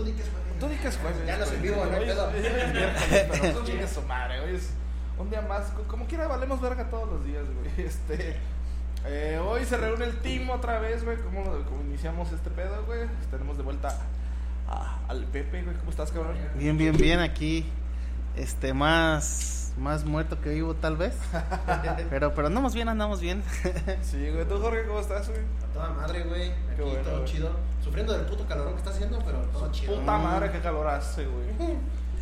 [0.00, 0.58] Tú di que es jueves.
[0.58, 1.26] Tú di que es jueves.
[1.26, 1.56] Ya no güey.
[1.56, 2.28] en vivo, no hay Hoy es- pedo.
[2.28, 4.40] hoy es miércoles, pero chingue su madre.
[4.40, 4.70] Hoy es
[5.18, 5.66] un día más.
[5.70, 7.86] co- Como quiera, valemos verga todos los días, güey.
[7.86, 8.36] Este.
[9.04, 11.16] eh, hoy se reúne el team otra vez, güey.
[11.18, 13.00] ¿Cómo, cómo iniciamos este pedo, güey?
[13.30, 13.96] Tenemos de vuelta
[14.68, 15.76] a- al Pepe, güey.
[15.76, 16.36] ¿Cómo estás, cabrón?
[16.56, 17.66] Bien, bien, bien, aquí,
[18.36, 21.14] este, más, más muerto que vivo tal vez,
[22.10, 23.42] pero, pero andamos bien, andamos bien.
[24.02, 24.46] Sí, güey.
[24.46, 25.40] ¿Tú, Jorge, cómo estás, güey?
[25.40, 26.50] A toda madre, güey.
[26.50, 27.24] Aquí Qué bueno, todo güey.
[27.32, 27.50] chido.
[27.82, 29.94] Sufriendo del puto calorón que está haciendo, pero todo chido.
[29.96, 31.46] Puta madre, qué calor hace, güey.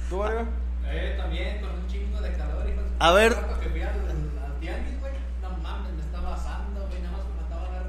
[0.08, 0.46] ¿Tú, Mario?
[0.86, 2.80] Eh, también con un chingo de calor, hijo.
[2.80, 3.32] de- A ver.
[3.34, 5.12] Rato que fui al, al tianguis, güey.
[5.42, 7.02] No mames, me estaba asando, güey.
[7.02, 7.86] Nada más me mataba a dar.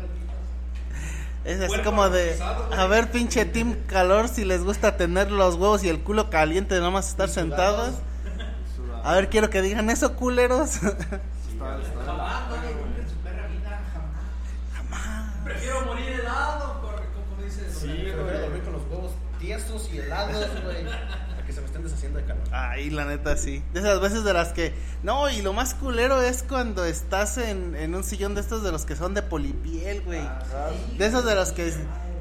[1.46, 2.38] Es así como de,
[2.76, 6.76] a ver, pinche team calor, si les gusta tener los huevos y el culo caliente,
[6.80, 7.94] nada más estar sentados.
[9.04, 10.76] A ver, quiero que digan eso, culeros.
[10.76, 10.92] Está,
[11.82, 15.44] está Jamás, no le su perra vida, jamás.
[15.44, 18.40] Prefiero morir helado, como dice Sí, Prefiero güey.
[18.40, 20.86] dormir con los huevos tiesos y helados, güey.
[20.88, 22.44] A que se me estén deshaciendo de calor.
[22.52, 23.64] Ay, la neta, sí.
[23.74, 24.74] De esas veces de las que...
[25.04, 28.72] No, y lo más culero es cuando estás en, en un sillón de estos de
[28.72, 30.20] los que son de polipiel, güey.
[30.22, 30.42] Ah,
[30.98, 31.74] De esos de los que,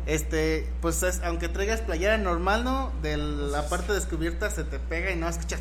[0.06, 2.92] este, pues es- aunque traigas playera normal, ¿no?
[3.02, 5.60] De la parte descubierta se te pega y no escuchas.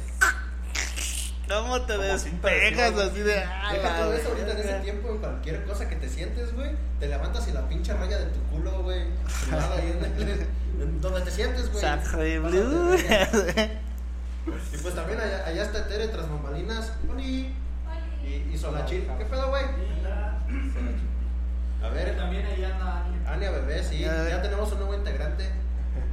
[1.47, 3.39] ¿Cómo te Como despegas así de...
[3.39, 4.81] "Ah, Deja todo eso ahorita en ese verga"?
[4.83, 8.25] tiempo, en cualquier cosa que te sientes, güey, te levantas y la pinche raya de
[8.25, 9.03] tu culo, güey,
[9.45, 10.47] sudada ahí en, el-
[10.81, 11.81] en donde te sientes, güey.
[14.73, 17.53] Y pues también allá, allá está Tere tras bambalinas, Oli,
[18.23, 19.05] y, y Solachil.
[19.17, 19.63] ¿Qué pedo, güey?
[21.83, 23.33] A ver, también ahí anda Ania.
[23.33, 24.41] Ania Bebé, sí, Ya.
[24.41, 25.49] tenemos un nuevo integrante.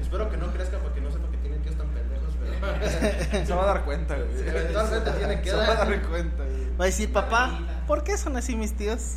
[0.00, 2.53] Espero que no crezca porque no sé por qué tienen tíos tan pendejos, pero...
[3.46, 4.28] Se va a dar cuenta, güey.
[4.36, 5.88] Sí, eventualmente tiene que Se va a dar.
[5.90, 6.76] dar cuenta, güey.
[6.76, 9.16] Va a decir, papá, ¿por qué son así mis tíos?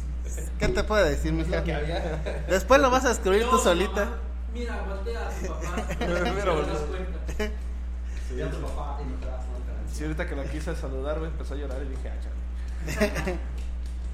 [0.59, 1.61] ¿Qué te puede decir, mija?
[2.49, 4.05] Después lo vas a descubrir tú Yo, solita.
[4.05, 4.17] mamá,
[4.53, 5.83] Mira, voltea a tu papá.
[6.35, 7.51] Mira, voltea.
[8.35, 9.17] Y a tu papá y no.
[9.93, 13.33] Sí, ahorita que la quise saludar, güey, empezó a llorar y dije, ah.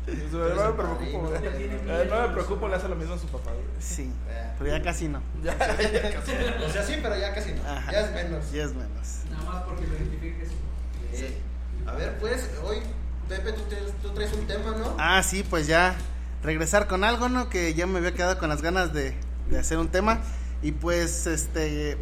[0.05, 1.45] Eso, No me preocupo, güey.
[1.45, 3.65] Eh, No me preocupo, le hace lo mismo a su papá, güey.
[3.79, 4.11] Sí,
[4.59, 5.21] pero ya casi no.
[5.41, 5.67] Ya, ya
[6.13, 6.31] casi.
[6.65, 7.63] O sea, sí, pero ya casi no.
[7.91, 8.51] Ya es menos.
[8.51, 9.19] Ya es menos.
[9.33, 10.49] Nada más porque lo identifiques.
[11.13, 11.37] Sí.
[11.85, 12.77] A ver, pues, hoy,
[13.29, 14.95] Pepe, tú, te- tú traes un tema, ¿no?
[14.97, 15.95] Ah, sí, pues ya
[16.43, 17.49] regresar con algo, ¿no?
[17.49, 19.13] Que ya me había quedado con las ganas de,
[19.49, 20.19] de hacer un tema.
[20.61, 21.97] Y pues, este,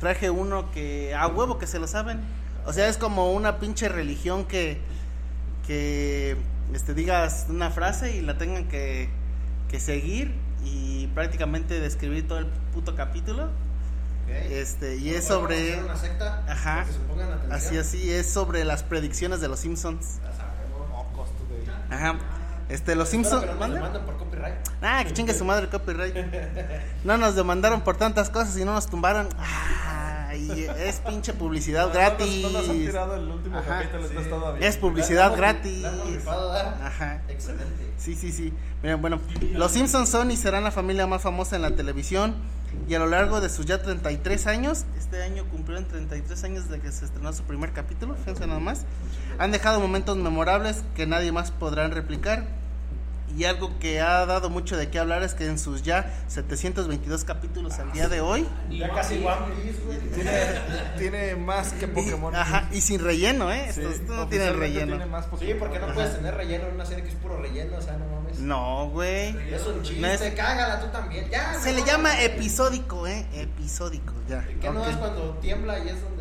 [0.00, 2.20] traje uno que a huevo que se lo saben.
[2.66, 4.80] O sea, es como una pinche religión que,
[5.66, 6.36] que,
[6.72, 9.08] este, digas una frase y la tengan que,
[9.68, 13.50] que seguir y prácticamente describir todo el puto capítulo.
[14.26, 14.32] Ok.
[14.50, 16.42] Este, y es sobre, una secta.
[16.48, 16.84] Ajá.
[16.84, 17.52] Que se pongan atención.
[17.52, 20.18] así, así, es sobre las predicciones de los Simpsons.
[20.22, 20.88] Ya sabemos.
[20.90, 21.62] Mocos, tú, güey.
[21.90, 22.18] Ajá.
[22.68, 23.46] Este, los Simpsons.
[23.46, 24.56] no nos demandan por copyright.
[24.82, 26.16] Ah, que chingue su madre el copyright.
[27.04, 29.28] No nos demandaron por tantas cosas y no nos tumbaron.
[30.36, 32.42] Es pinche publicidad No, gratis.
[32.42, 34.14] No nos han tirado el último Ajá, capítulo, sí.
[34.16, 34.64] está todo bien.
[34.64, 35.82] Es publicidad La gratis.
[36.24, 36.86] la.
[36.86, 37.22] Ajá.
[37.28, 37.92] Excelente.
[37.98, 38.52] Sí, sí, sí.
[38.82, 39.20] Miren, bueno,
[39.52, 42.34] los Simpsons son y serán la familia más famosa en la televisión.
[42.88, 46.78] Y a lo largo de sus ya 33 años, este año cumplieron 33 años de
[46.78, 48.84] que se estrenó su primer capítulo, fíjense nada más.
[49.38, 52.44] Han dejado momentos memorables que nadie más podrán replicar.
[53.36, 57.24] Y algo que ha dado mucho de qué hablar es que en sus ya 722
[57.24, 59.98] capítulos al día de hoy, Ya casi One Piece, güey.
[59.98, 60.32] Tiene,
[60.98, 62.34] tiene más que y, Pokémon.
[62.34, 63.70] ajá, y sin relleno, ¿eh?
[63.74, 64.96] Sí, Esto, esto no tiene oficialmente relleno.
[64.96, 67.76] tiene más Sí, porque no puedes tener relleno en una serie que es puro relleno,
[67.76, 68.38] o sea, no mames.
[68.38, 69.36] No, güey.
[69.52, 71.28] Es un chiste, No es- cágala tú también.
[71.30, 73.26] Ya, Se le llama episódico, ¿eh?
[73.34, 74.46] Episódico, ya.
[74.60, 76.15] ¿Qué no es cuando tiembla y es el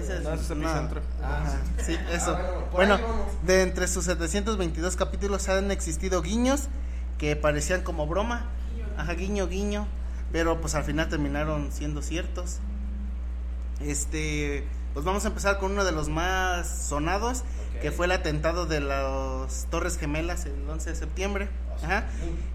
[0.00, 0.14] centro?
[0.14, 0.22] Ese güey?
[0.22, 0.68] No, ese es el no.
[0.68, 1.00] epicentro.
[1.22, 2.36] Ah, Ajá, sí, eso.
[2.38, 2.98] Ah, bueno,
[3.44, 6.68] de entre sus 722 capítulos han existido guiños
[7.18, 8.46] que parecían como broma.
[8.96, 9.86] Ajá, guiño, guiño.
[10.32, 12.58] Pero pues al final terminaron siendo ciertos.
[13.80, 17.42] Este, pues vamos a empezar con uno de los más sonados,
[17.80, 21.48] que fue el atentado de las Torres Gemelas el 11 de septiembre.
[21.82, 22.04] Ajá.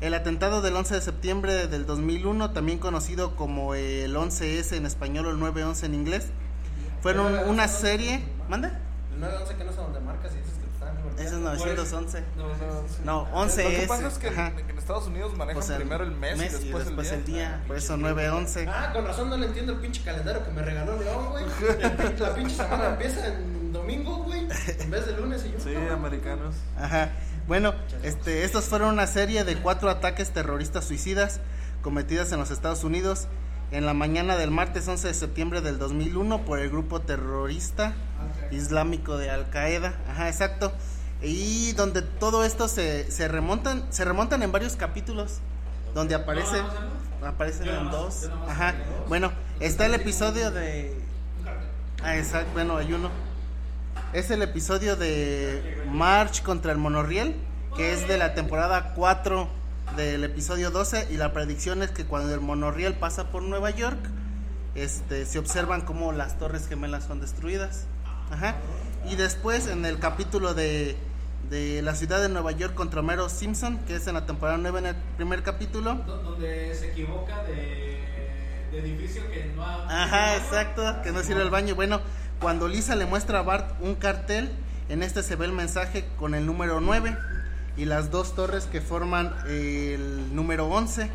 [0.01, 5.25] El atentado del 11 de septiembre del 2001, también conocido como el 11S en español
[5.28, 6.28] o el 911 en inglés,
[7.01, 8.23] fueron El 911 una es- serie.
[8.49, 8.79] ¿Manda?
[9.13, 11.21] El 911 que no sé dónde marcas y dices que te están golpeando.
[11.21, 12.23] Ese es 911.
[12.38, 12.45] No,
[12.88, 13.01] sí.
[13.03, 13.88] No, 11 Lo que es.
[13.88, 17.61] pasa es que en, Estados Unidos manejan Pues primero el mes, y después, el día.
[17.67, 18.67] Por eso 911.
[18.69, 21.44] Ah, con razón no le entiendo el pinche calendario que me regaló León, güey.
[22.19, 24.47] La pinche semana empieza en domingo, güey,
[24.79, 25.59] en vez de lunes y yo.
[25.59, 26.55] Sí, no, americanos.
[26.77, 27.09] Ajá.
[27.47, 27.73] Bueno,
[28.03, 31.39] este, estos fueron una serie de cuatro ataques terroristas suicidas
[31.81, 33.27] cometidas en los Estados Unidos
[33.72, 37.94] en la mañana del martes 11 de septiembre del 2001 por el grupo terrorista
[38.52, 39.96] islámico de Al Qaeda.
[40.10, 40.72] Ajá, exacto.
[41.22, 45.40] Y donde todo esto se, se remontan se remontan en varios capítulos
[45.96, 46.62] donde aparece
[47.25, 48.22] aparecen Yo en nomás- dos.
[48.24, 48.74] yo Ajá.
[48.74, 49.10] dos.
[49.10, 50.96] Bueno, está el episodio de.
[52.04, 53.10] Ah, exacto, bueno, hay uno.
[54.14, 57.36] Es el episodio de March contra el monorriel,
[57.75, 59.50] que es de la temporada 4
[59.95, 63.98] del episodio 12 y la predicción es que cuando el monorriel pasa por Nueva York,
[64.75, 67.86] este se observan cómo las torres gemelas son destruidas.
[68.31, 68.56] Ajá.
[69.10, 70.98] Y después en el capítulo de
[71.50, 74.80] de la ciudad de Nueva York contra Homero Simpson, que es en la temporada 9
[74.80, 75.94] en el primer capítulo.
[76.06, 78.04] Do- Donde se equivoca de,
[78.72, 80.04] de edificio que no ha.
[80.04, 81.74] Ajá, exacto, que no sirve el baño.
[81.74, 82.01] Bueno,
[82.42, 84.51] cuando Lisa le muestra a Bart un cartel,
[84.90, 87.16] en este se ve el mensaje con el número 9
[87.77, 91.09] y las dos torres que forman el número 11.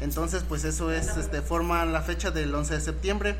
[0.00, 3.36] Entonces, pues eso es, este, forman la fecha del 11 de septiembre,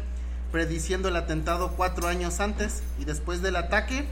[0.53, 4.07] prediciendo el atentado cuatro años antes y después del ataque.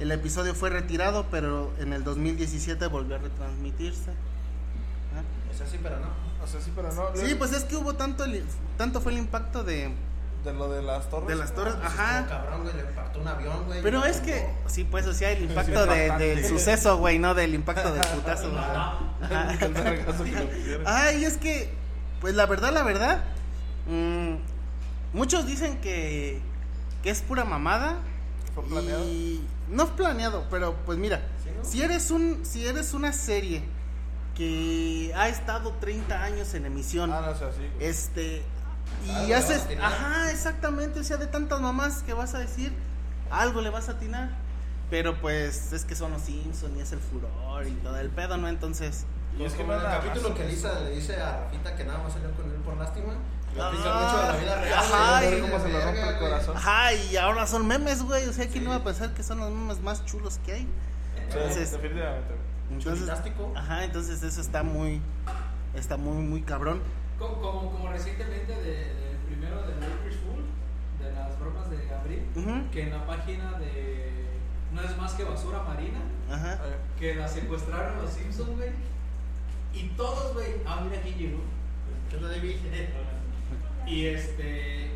[0.00, 4.10] El episodio fue retirado, pero en el 2017 volvió a retransmitirse.
[5.16, 5.22] ¿Ah?
[5.54, 6.08] O sea, sí, pero no.
[6.42, 7.08] O sea, sí, pero no.
[7.14, 8.42] Sí, pues es que hubo tanto, el-
[8.76, 9.92] tanto fue el impacto de,
[10.44, 11.28] De lo de las torres.
[11.28, 11.74] de las torres.
[11.74, 12.26] Pues Ajá.
[12.28, 13.82] cabrón, güey, le partió un avión, güey.
[13.82, 17.34] Pero es que, sí, pues, o sea, el impacto Sí, de- del suceso, güey, no
[17.34, 18.50] del impacto del putazo.
[19.60, 20.48] le pusieron.
[20.86, 21.70] Ay, es que,
[22.20, 23.22] pues la verdad, la verdad,
[23.86, 24.34] mm,
[25.16, 26.40] muchos dicen que,
[27.02, 27.96] que es pura mamada.
[28.54, 29.04] ¿Fue planeado?
[29.04, 31.64] Y no es planeado, pero pues mira, ¿Sí, no?
[31.64, 33.62] si eres un, si eres una serie
[34.34, 37.58] que ha estado 30 años en emisión, Ah, no sé, así.
[37.76, 37.88] güey.
[37.88, 38.42] este
[39.06, 42.72] y Algo vas haces ajá exactamente o sea de tantas mamás que vas a decir
[43.30, 44.30] algo le vas a atinar
[44.90, 48.36] pero pues es que son los Simpson y es el furor y todo el pedo
[48.36, 49.04] no entonces
[49.38, 52.12] Y es que en el capítulo que Lisa le dice a Rafita que nada más
[52.12, 53.14] salió con él por lástima.
[53.54, 54.78] Le Ah, mucho a la vida real.
[54.78, 56.30] ajá, y- de cómo se le rompe verga, el güey.
[56.30, 56.56] corazón.
[56.56, 58.64] ajá y ahora son memes güey o sea quién Sí.
[58.64, 60.68] no va a pensar que son los memes más chulos que hay Sí,
[61.30, 62.34] entonces definitivamente.
[62.70, 63.08] entonces
[63.56, 65.00] ajá entonces eso está muy
[65.74, 66.80] está muy muy cabrón
[67.18, 70.44] Como, como, como recientemente de- del primero de Lakers Fool,
[71.00, 72.70] de las bromas de abril, Ujú.
[72.72, 74.12] que en la página de
[74.72, 76.58] No es más que basura marina, ajá
[76.98, 78.70] que la secuestraron los Simpsons, güey.
[79.72, 81.38] Y todos, güey, ah, mira quién llegó.
[82.10, 82.56] ¿Qué te debí?
[83.86, 84.90] Y este.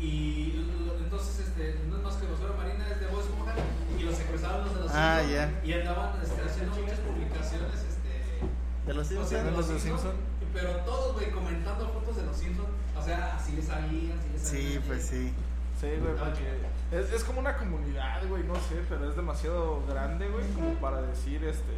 [0.00, 0.52] Y
[0.84, 3.54] lo- entonces, este, no es más que basura marina, es de voz Esponja,
[3.98, 5.32] y los secuestraron los de los Ah, Simpsons.
[5.62, 5.66] ya.
[5.66, 8.86] Y andaban este, haciendo muchas publicaciones, este.
[8.86, 10.12] de los o sea, Simpsons de los de Simpson.
[10.54, 12.68] Pero todos, güey, comentando fotos de los Simpsons.
[12.96, 14.72] O sea, así les salían, así les salían.
[14.72, 15.34] sí pues sí
[15.80, 20.28] Sí, güey, porque es, es como una comunidad, güey, no sé, pero es demasiado grande,
[20.28, 21.72] güey, como para decir, este,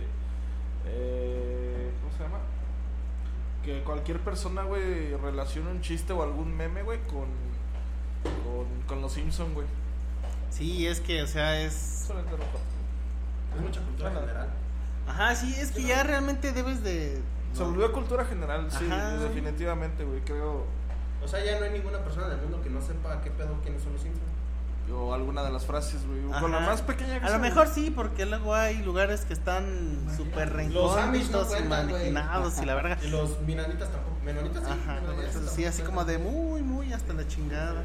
[0.87, 2.39] eh, ¿cómo se llama?
[3.65, 7.27] Que cualquier persona, güey, relacione un chiste o algún meme, güey, con,
[8.23, 9.67] con, con los Simpson, güey.
[10.51, 12.11] sí es que o sea es.
[12.11, 14.49] Es mucha cultura general.
[15.09, 17.23] ajá sí es que ya realmente debes de
[17.57, 19.17] Se volvió cultura general, sí, Ajá.
[19.19, 20.65] definitivamente, güey, creo,
[21.25, 23.83] O sea, ya no hay ninguna persona del mundo que no sepa qué pedo quiénes
[23.83, 24.27] son los Simpsons.
[24.93, 27.91] o alguna de las frases, güey, con la más pequeña que A lo mejor sí,
[27.91, 32.99] porque luego hay lugares que están súper Amish no recónditos y la verga.
[33.03, 34.17] Y los menonitas tampoco.
[34.25, 34.71] Menonitas sí.
[34.71, 37.83] Ajá, menonitas sí, así como de muy, muy hasta la chingada.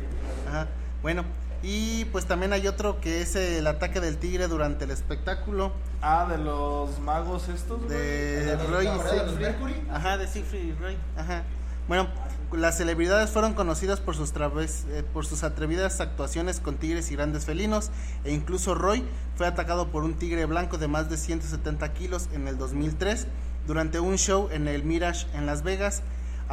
[0.47, 0.67] Ajá,
[1.01, 1.23] bueno,
[1.63, 6.25] y pues también hay otro que es el ataque del tigre durante el espectáculo Ah,
[6.29, 9.39] de los magos estos, de ¿De los Roy y.
[9.39, 9.75] Mercury?
[9.91, 10.97] Ajá, de Siegfried y Roy.
[11.15, 11.43] Ajá.
[11.87, 12.07] Bueno,
[12.53, 17.15] las celebridades fueron conocidas por sus, traves- eh, por sus atrevidas actuaciones con tigres y
[17.15, 17.91] grandes felinos,
[18.23, 19.03] e incluso Roy
[19.35, 23.27] fue atacado por un tigre blanco de más de 170 kilos en el 2003
[23.67, 26.01] durante un show en el Mirage en Las Vegas,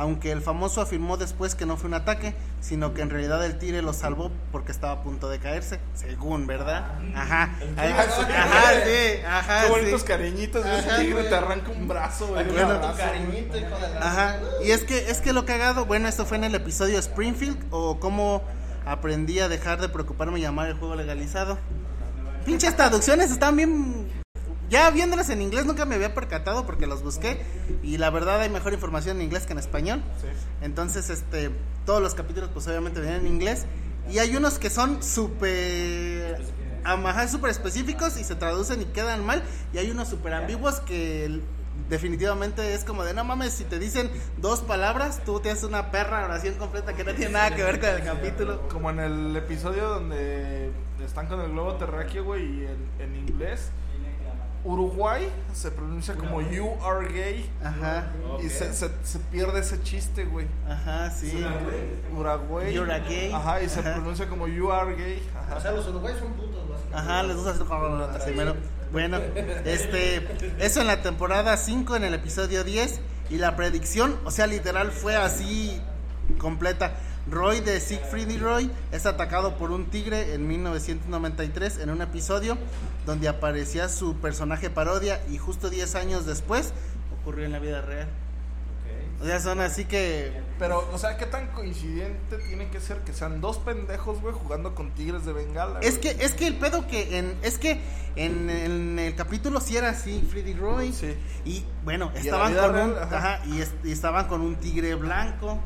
[0.00, 3.59] aunque el famoso afirmó después que no fue un ataque, sino que en realidad el
[3.59, 6.93] tigre lo salvó porque estaba a punto de caerse, según, ¿verdad?
[7.17, 7.50] Ajá.
[7.76, 8.23] Ajá, sí,
[9.26, 10.07] ajá, sí, Qué bonitos sí.
[10.07, 10.64] cariñitos.
[10.64, 11.28] Ajá, Ese tigre güey.
[11.28, 12.45] te arranca un brazo, güey.
[12.47, 12.69] Bueno.
[12.69, 15.85] con tu abrazo, cariñito, hijo de la- Ajá, y es que es que lo cagado,
[15.85, 18.43] bueno, esto fue en el episodio Springfield o cómo
[18.87, 21.59] aprendí a dejar de preocuparme y llamar el juego legalizado.
[22.47, 24.08] Pinches traducciones están bien
[24.69, 27.41] ya viéndolas en inglés nunca me había percatado porque los busqué
[27.83, 30.03] y la verdad hay mejor información en inglés que en español.
[30.21, 30.29] Sí.
[30.63, 31.51] Entonces, este,
[31.87, 33.67] todos los capítulos pues obviamente vienen en inglés
[34.11, 36.41] y hay unos que son súper
[36.85, 41.41] ajá, súper específicos y se traducen y quedan mal y hay unos súper ambiguos que
[41.89, 45.91] definitivamente es como de no mames si te dicen dos palabras tú te haces una
[45.91, 48.69] perra oración completa que no tiene nada que ver con el capítulo.
[48.69, 50.71] Como en el episodio donde
[51.05, 53.71] están con el globo terráqueo, güey, y en, en inglés.
[54.65, 57.49] Uruguay se pronuncia como you are gay.
[57.62, 58.09] Ajá,
[58.45, 60.47] Y se, se, se pierde ese chiste, güey.
[60.69, 61.45] ajá, sí.
[62.17, 62.73] Uruguay.
[62.75, 63.33] You're a gay.
[63.33, 63.95] Ajá, y se Ajá.
[63.95, 65.23] pronuncia como you are gay.
[65.35, 65.61] O Ajá.
[65.61, 66.97] sea, los uruguayos son putos, básicamente.
[67.12, 68.57] Ajá, les gusta hacer como así, mero.
[68.93, 69.19] Bueno,
[69.65, 70.27] este,
[70.65, 73.00] eso en la temporada 5, en el episodio 10,
[73.31, 75.79] Y la predicción, o sea, literal fue así
[76.38, 76.95] completa.
[77.31, 82.57] Roy de Siegfried y Roy es atacado por un tigre en 1993 en un episodio
[83.07, 86.73] donde aparecía su personaje parodia y justo 10 años después
[87.21, 88.09] ocurrió en la vida real.
[89.21, 90.33] O sea, son así que...
[90.61, 94.77] Pero, o sea, ¿qué tan coincidente tiene que ser que sean dos pendejos, güey, jugando
[94.77, 95.81] con tigres de bengala?
[95.81, 96.17] Es güey?
[96.17, 97.81] que, es que el pedo que en, es que
[98.15, 100.93] en, en el capítulo sí era así, Freddy Roy.
[100.93, 101.17] Sí.
[101.45, 103.17] Y bueno, estaban con real, un, ajá.
[103.17, 105.59] ajá, y, es- y estaban con un tigre blanco.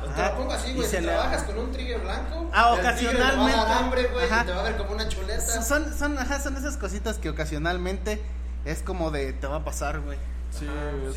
[0.00, 0.88] Pues te lo pongo así, güey.
[0.88, 3.56] Si le- trabajas con un tigre blanco, Ah, tigre te va a ocasionalmente.
[3.56, 5.62] dar hambre, güey, te va a ver como una chuleta.
[5.62, 8.22] Son, son, ajá, son esas cositas que ocasionalmente
[8.64, 10.18] es como de te va a pasar, güey.
[10.50, 10.68] Sí,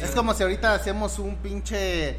[0.02, 2.18] Es como si ahorita hacemos un pinche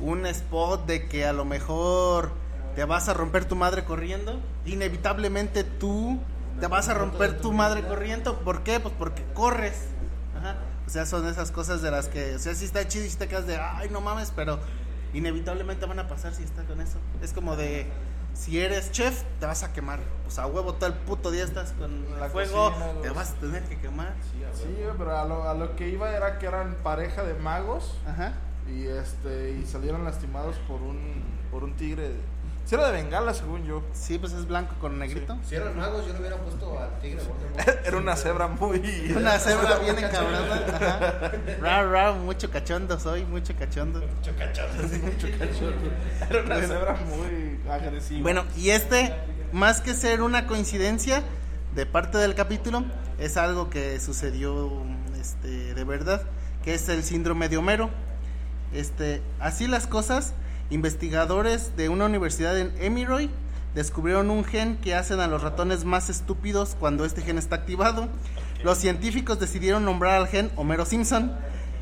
[0.00, 2.30] un spot de que a lo mejor
[2.76, 4.38] te vas a romper tu madre corriendo.
[4.66, 6.20] Inevitablemente tú
[6.60, 8.38] te vas a romper tu madre corriendo.
[8.40, 8.80] ¿Por qué?
[8.80, 9.74] Pues porque corres.
[10.38, 10.56] Ajá.
[10.86, 13.16] O sea, son esas cosas de las que, o sea, sí está chido y sí
[13.16, 14.58] te quedas de, ay, no mames, pero
[15.14, 16.98] inevitablemente van a pasar si estás con eso.
[17.22, 17.86] Es como de,
[18.34, 20.00] si eres chef, te vas a quemar.
[20.24, 23.16] Pues a huevo todo el puto día estás con La el fuego, cocina, te los-
[23.16, 24.14] vas a tener que quemar.
[24.54, 28.32] Sí, pero a lo, a lo que iba era que eran pareja de magos Ajá.
[28.70, 32.12] y este y salieron lastimados por un por un tigre.
[32.68, 33.82] Si era de bengala, según yo.
[33.94, 35.38] Sí, pues es blanco con negrito.
[35.48, 37.22] Si eran magos, yo le hubiera puesto al tigre.
[37.86, 38.78] Era una cebra muy
[39.16, 40.76] Una cebra bien encabronada.
[40.76, 41.32] Ajá.
[41.62, 44.02] Ra, ra, mucho cachondo soy, mucho cachondo.
[46.28, 48.20] Era una cebra muy agresiva.
[48.20, 49.14] Bueno, y este,
[49.50, 51.22] más que ser una coincidencia
[51.74, 52.84] de parte del capítulo,
[53.18, 54.82] es algo que sucedió
[55.18, 56.20] este, de verdad,
[56.62, 57.88] que es el síndrome de Homero.
[58.74, 60.34] Este, así las cosas,
[60.70, 63.30] investigadores de una universidad en Emiroy
[63.74, 68.08] descubrieron un gen que hacen a los ratones más estúpidos cuando este gen está activado.
[68.62, 71.32] Los científicos decidieron nombrar al gen Homero Simpson.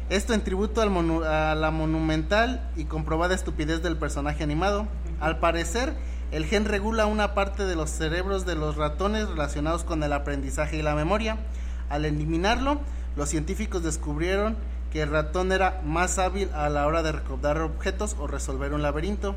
[0.08, 4.86] Esto en tributo al a la monumental y comprobada estupidez del personaje animado.
[5.20, 5.94] Al parecer,
[6.30, 10.76] el gen regula una parte de los cerebros de los ratones relacionados con el aprendizaje
[10.76, 11.38] y la memoria.
[11.88, 12.80] Al eliminarlo,
[13.16, 14.56] los científicos descubrieron
[14.96, 18.80] que el ratón era más hábil a la hora de recordar objetos o resolver un
[18.80, 19.36] laberinto.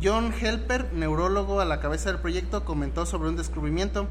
[0.00, 4.06] John Helper, neurólogo a la cabeza del proyecto, comentó sobre un descubrimiento.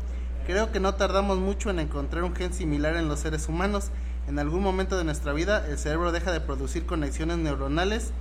[0.45, 3.91] Creo que no tardamos mucho en encontrar un gen similar en los seres humanos.
[4.27, 8.11] En algún momento de nuestra vida, el cerebro deja de producir conexiones neuronales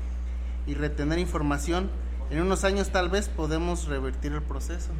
[0.68, 1.90] y retener información.
[2.30, 4.92] En unos años tal vez podemos revertir el proceso.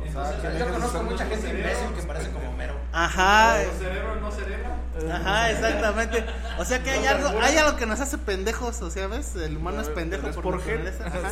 [0.00, 2.74] O sea, Entonces, Yo conozco mucha gente imbécil que parece como Homero.
[2.92, 4.85] Ajá, ¿El cerebro no cerebro?
[5.12, 6.24] Ajá, exactamente.
[6.58, 9.34] O sea que hay algo, hay algo que nos hace pendejos, o sea, ¿ves?
[9.36, 10.80] El humano es pendejo Es por, por gen.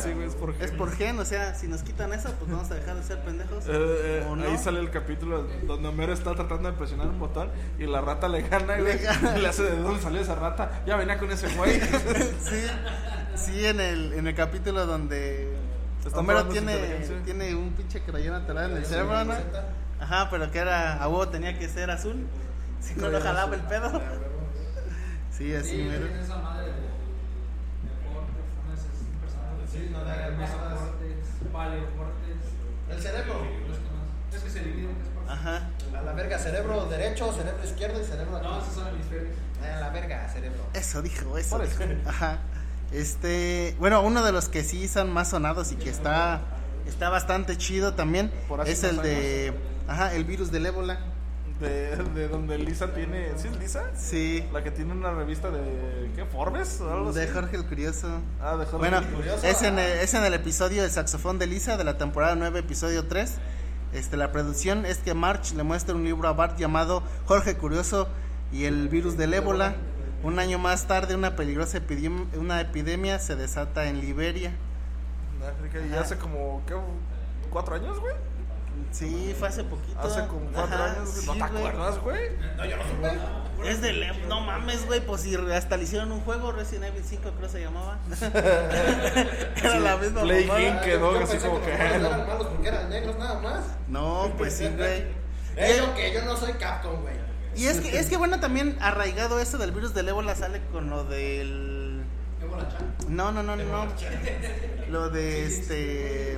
[0.03, 0.63] Sí, es por gen.
[0.63, 3.19] Es por gen, o sea, si nos quitan eso, pues vamos a dejar de ser
[3.19, 3.65] pendejos.
[3.67, 4.45] Eh, eh, ¿O no?
[4.45, 8.27] Ahí sale el capítulo donde Homero está tratando de presionar un botón y la rata
[8.27, 8.83] le gana, güey.
[8.83, 9.37] Le gana.
[9.37, 10.83] Y le hace de dónde salió esa rata.
[10.85, 11.79] Ya venía con ese güey.
[12.45, 12.61] Sí,
[13.35, 15.55] sí, en el, en el capítulo donde
[16.13, 16.75] Homero tiene,
[17.23, 19.33] tiene un pinche crayón atorado en el cerebro, ¿no?
[19.99, 22.27] Ajá, pero que era, a huevo tenía que ser azul.
[22.85, 24.01] Si no lo jalaba el pedo.
[25.31, 26.05] Sí, así, Sí, mero.
[26.07, 28.43] esa madre de deportes,
[29.21, 29.67] personaje.
[29.71, 30.37] Sí, no.
[30.37, 32.37] Mesocortes, paleocortes.
[32.89, 33.41] El cerebro.
[34.33, 35.31] Es que se divide en tres partes.
[35.31, 35.69] Ajá.
[35.97, 38.41] A la verga, cerebro derecho, cerebro izquierdo y cerebro.
[38.41, 39.35] No, esos son hemisferios.
[39.61, 40.63] A la verga, cerebro.
[40.73, 41.59] Eso dijo, eso.
[41.59, 41.83] Dijo.
[42.05, 42.39] Ajá.
[42.91, 46.41] Este, bueno, uno de los que sí son más sonados y que está
[46.87, 49.53] está bastante chido también Por es el de
[49.87, 50.99] ajá, el virus del ébola.
[51.59, 53.29] De, de donde Lisa tiene.
[53.37, 53.83] ¿Sí es Lisa?
[53.95, 54.45] Sí.
[54.51, 56.11] La que tiene una revista de.
[56.15, 56.25] ¿Qué?
[56.25, 56.81] ¿Forbes?
[56.81, 57.31] O algo De así.
[57.33, 58.09] Jorge el Curioso.
[58.41, 58.77] Ah, de Jorge.
[58.77, 59.45] Bueno, el Curioso.
[59.47, 62.59] es en, el, es en el episodio El saxofón de Lisa de la temporada 9,
[62.59, 63.35] episodio 3.
[63.93, 68.09] Este, la producción es que March le muestra un libro a Bart llamado Jorge Curioso
[68.51, 69.75] y el virus del ébola.
[70.23, 74.51] Un año más tarde, una peligrosa epidem- una epidemia se desata en Liberia.
[75.39, 76.61] En África, Y hace como.
[76.67, 76.73] ¿Qué?
[77.49, 78.13] ¿Cuatro años, güey?
[78.91, 79.99] Sí, fue hace poquito.
[79.99, 81.25] Hace como cuatro Ajá, años, güey.
[81.25, 81.65] ¿No sí, te güey.
[81.65, 82.21] acuerdas, güey?
[82.57, 83.69] No, yo no supe.
[83.69, 87.03] Es del em- no mames, güey, pues si hasta le hicieron un juego, Resident Evil
[87.03, 87.97] 5 creo se llamaba.
[89.55, 90.45] Era la misma Play
[90.83, 91.71] quedó Yo así como que.
[91.75, 93.63] juegos eran malos porque eran negros nada más.
[93.87, 95.03] No, pues sí, güey.
[95.55, 97.15] Eso que yo no soy Capcom, güey.
[97.55, 100.89] Y es que, es que bueno, también arraigado eso del virus del ébola sale con
[100.89, 102.03] lo del...
[102.41, 102.95] Ébola Chan.
[103.07, 103.87] No, no, no, no.
[104.89, 106.37] Lo de este...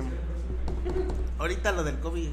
[1.38, 2.30] Ahorita lo del COVID.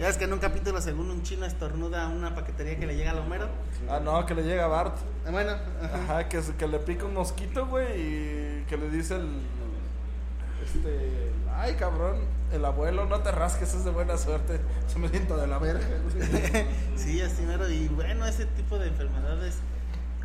[0.00, 2.96] Ya es que en un capítulo, según un chino estornuda a una paquetería que le
[2.96, 3.48] llega al Homero.
[3.88, 4.96] Ah, no, que le llega a Bart.
[5.26, 5.94] Ah, Bueno, ajá.
[6.02, 9.28] Ajá, que, que le pica un mosquito, güey, y que le dice el.
[10.64, 11.30] Este.
[11.56, 12.18] Ay, cabrón,
[12.52, 14.60] el abuelo, no te rasques, es de buena suerte.
[14.88, 15.86] Se me siento de la verga.
[16.96, 17.68] sí, así mero.
[17.68, 19.58] Y bueno, ese tipo de enfermedades.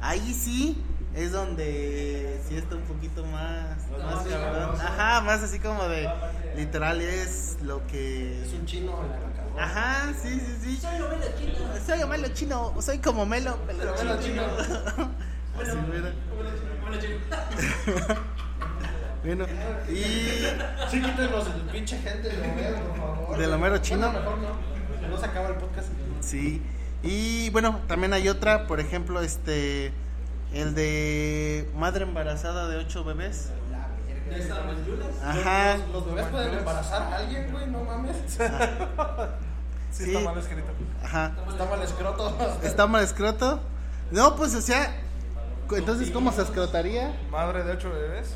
[0.02, 0.84] Ahí sí,
[1.16, 4.78] es donde sí está un poquito más, Más más cabrón.
[4.78, 4.84] sabroso.
[4.84, 6.10] Ajá, más así como de
[6.56, 8.94] literal es lo que Es un chino
[9.56, 9.64] la.
[9.64, 10.78] Ajá, sí, sí, sí.
[10.78, 11.86] Soy Melo chino.
[11.86, 14.20] Soy Melo chino, soy como Melo, Melo chino.
[14.22, 14.44] chino.
[15.60, 16.14] Así, mira.
[19.24, 19.46] Bueno,
[19.90, 19.96] y
[20.90, 23.38] Sí, quítenos el pinche gente de Homero, por favor.
[23.38, 24.12] ¿Del Homero chino?
[24.12, 25.10] Bueno, mejor no.
[25.10, 25.88] No se acaba el podcast.
[26.22, 26.62] sí.
[27.02, 29.94] Y bueno, también hay otra, por ejemplo, este
[30.54, 33.50] el de madre embarazada de ocho bebés.
[35.24, 35.78] Ajá.
[35.78, 38.16] Los, los bebés pueden embarazar a alguien, güey, no mames.
[38.28, 38.44] Sí,
[39.92, 40.16] Sí.
[40.16, 40.68] está mal escrito.
[41.04, 41.32] Ajá.
[41.50, 42.38] Está mal escroto.
[42.64, 43.60] ¿Está mal escroto?
[44.12, 44.96] No, pues o sea,
[45.72, 47.16] entonces ¿cómo se escrotaría?
[47.32, 48.36] Madre de ocho bebés.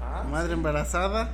[0.00, 0.24] Ajá.
[0.24, 1.30] Madre embarazada.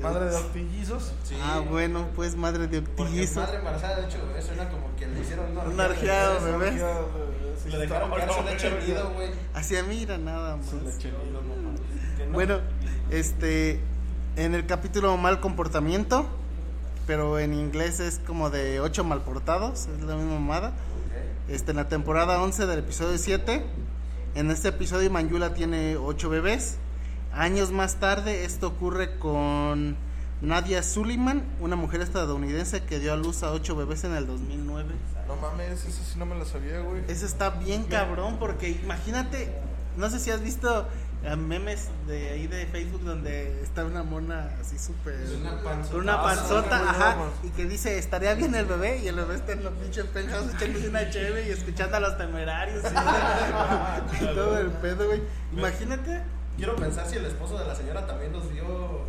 [0.00, 1.12] Madre de octillizos.
[1.24, 1.36] Sí.
[1.42, 3.40] Ah, bueno, pues madre de Porque octillizo.
[3.40, 6.84] madre embarazada, de hecho, bebé suena como que le hicieron Una orgía, bebé.
[7.62, 9.30] Sí, Le dejaron está- caer su leche en nido, güey.
[9.54, 10.66] Hacia mira nada más.
[10.66, 11.80] Su leche en nido, no mames.
[12.16, 12.32] Que no.
[12.32, 12.60] Bueno,
[13.10, 13.80] este,
[14.36, 16.26] en el capítulo mal comportamiento,
[17.06, 20.72] pero en inglés es como de ocho mal portados, es la misma mamada.
[21.48, 23.64] Este, en la temporada 11 del episodio 7,
[24.34, 26.76] en este episodio Manjula tiene ocho bebés.
[27.32, 29.96] Años más tarde, esto ocurre con
[30.40, 34.94] Nadia Suleiman, una mujer estadounidense que dio a luz a ocho bebés en el 2009.
[35.28, 37.02] No mames, eso sí no me lo sabía, güey.
[37.08, 39.52] Eso está bien cabrón porque imagínate,
[39.96, 40.86] no sé si has visto
[41.24, 45.96] eh, memes de ahí de Facebook donde está una mona así súper Una panzota.
[45.98, 49.52] una Ah, panzota, ajá, y que dice, estaría bien el bebé y el bebé está
[49.52, 54.58] en los pinches penthouse echándose una cheve y escuchando a los temerarios y, y todo
[54.58, 55.22] el pedo, güey.
[55.52, 56.22] Imagínate.
[56.56, 59.04] Quiero pensar si el esposo de la señora también los vio.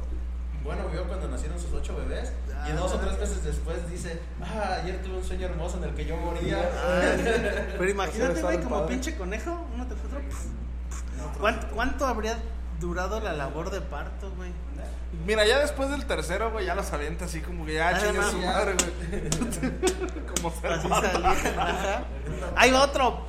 [0.63, 2.34] Bueno, vio cuando nacieron sus ocho bebés.
[2.67, 5.96] Y dos o tres meses después dice: Ah, ayer tuve un sueño hermoso en el
[5.96, 6.58] que yo moría.
[7.78, 8.88] Pero imagínate, güey, como padre.
[8.89, 10.20] pinche conejo, uno te otro.
[11.39, 12.38] ¿Cuánto, ¿Cuánto habría
[12.80, 14.52] durado la labor de parto, güey?
[15.26, 18.20] Mira, ya después del tercero, güey, ya los avienta así como que ya Ah, chingue
[18.20, 19.30] no, su madre, güey.
[20.36, 20.88] como Así.
[22.56, 23.28] Ahí va otro.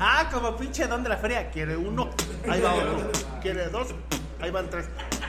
[0.00, 1.50] Ah, como pinche don de la feria.
[1.50, 2.10] Quiere uno.
[2.48, 3.10] Ahí va otro.
[3.40, 3.88] Quiere dos.
[4.40, 4.88] Ahí van tres.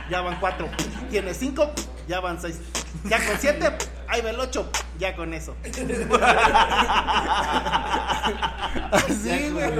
[0.09, 0.67] Ya van cuatro.
[1.09, 1.71] Tiene cinco.
[2.07, 2.59] Ya van seis.
[3.05, 3.69] Ya con siete.
[4.07, 4.69] Ahí va el ocho.
[4.97, 5.55] Ya con eso.
[8.91, 9.71] Así, güey.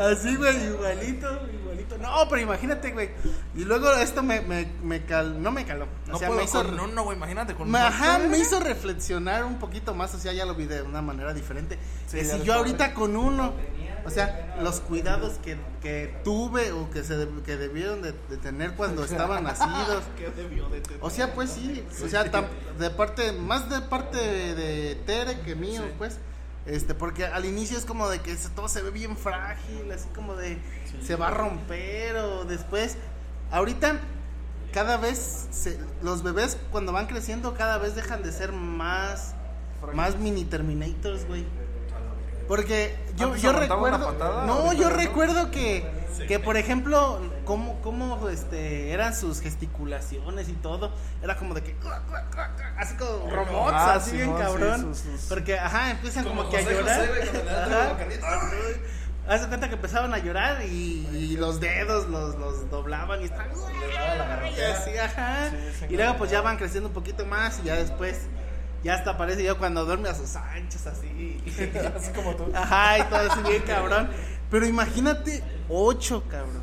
[0.00, 0.64] Así, güey.
[0.66, 1.28] Igualito,
[1.62, 1.98] igualito.
[1.98, 3.10] No, pero imagínate, güey.
[3.54, 5.42] Y luego esto me, me, me cal...
[5.42, 5.84] No me caló.
[6.08, 6.62] O No sea, puedo me hizo...
[6.64, 7.86] con uno, güey, imagínate con Me- uno.
[7.88, 11.34] Ajá, me hizo reflexionar un poquito más, o sea, ya lo vi de una manera
[11.34, 11.78] diferente.
[12.06, 13.52] Sí, que ya si yo ahorita con uno,
[14.08, 18.36] o sea, los cuidados que, que tuve o que se de- que debieron de, de
[18.38, 20.02] tener cuando estaban nacidos.
[20.18, 20.98] ¿Qué debió de tener?
[21.02, 25.54] O sea, pues sí, o sea, tam- de parte, más de parte de Tere que
[25.54, 25.94] mío, Sí.
[25.98, 26.18] pues.
[26.66, 30.34] Este, porque al inicio es como de que todo se ve bien frágil, así como
[30.34, 30.58] de
[31.02, 32.98] se va a romper o después.
[33.50, 33.98] Ahorita
[34.72, 39.34] cada vez se- los bebés cuando van creciendo cada vez dejan de ser más
[39.94, 41.46] más mini Terminators, güey.
[42.48, 48.90] Porque yo, yo recuerdo patada, No, yo recuerdo que que por ejemplo, cómo cómo este
[48.90, 51.76] eran sus gesticulaciones y todo, era como de que
[52.76, 54.80] así como robots, Ah, así bien sí, cabrón.
[54.80, 57.06] sus- sus- Porque ajá, empiezan como, Como que a llorar.
[57.08, 58.80] José.
[59.28, 63.24] Haz de cuenta que empezaban a llorar y, y los dedos los, los doblaban y
[63.26, 63.48] estaban.
[64.56, 65.50] Y así, ajá.
[65.88, 68.22] Y luego pues ya van creciendo un poquito más y ya después
[68.84, 71.42] ya hasta aparece yo cuando duerme a sus anchos así.
[71.96, 72.44] Así como tú.
[72.54, 74.08] Ajá, y todo así bien cabrón.
[74.50, 76.62] Pero imagínate, ocho, cabrón.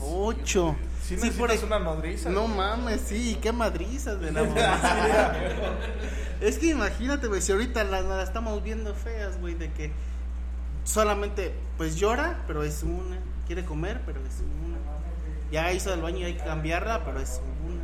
[0.00, 0.76] Ocho.
[1.02, 2.28] Sí, Sí, por- una nodriza.
[2.28, 2.54] No güey.
[2.56, 4.42] mames, sí, qué madrizas de la
[6.40, 9.90] es que imagínate, güey, si ahorita las la estamos viendo feas, güey, de que
[10.84, 13.18] solamente, pues llora, pero es una.
[13.46, 14.76] Quiere comer, pero es una.
[15.50, 17.82] Ya hizo el baño y hay que cambiarla, pero es una.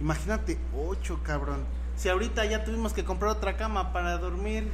[0.00, 1.64] Imagínate, ocho, cabrón.
[1.96, 4.68] Si ahorita ya tuvimos que comprar otra cama para dormir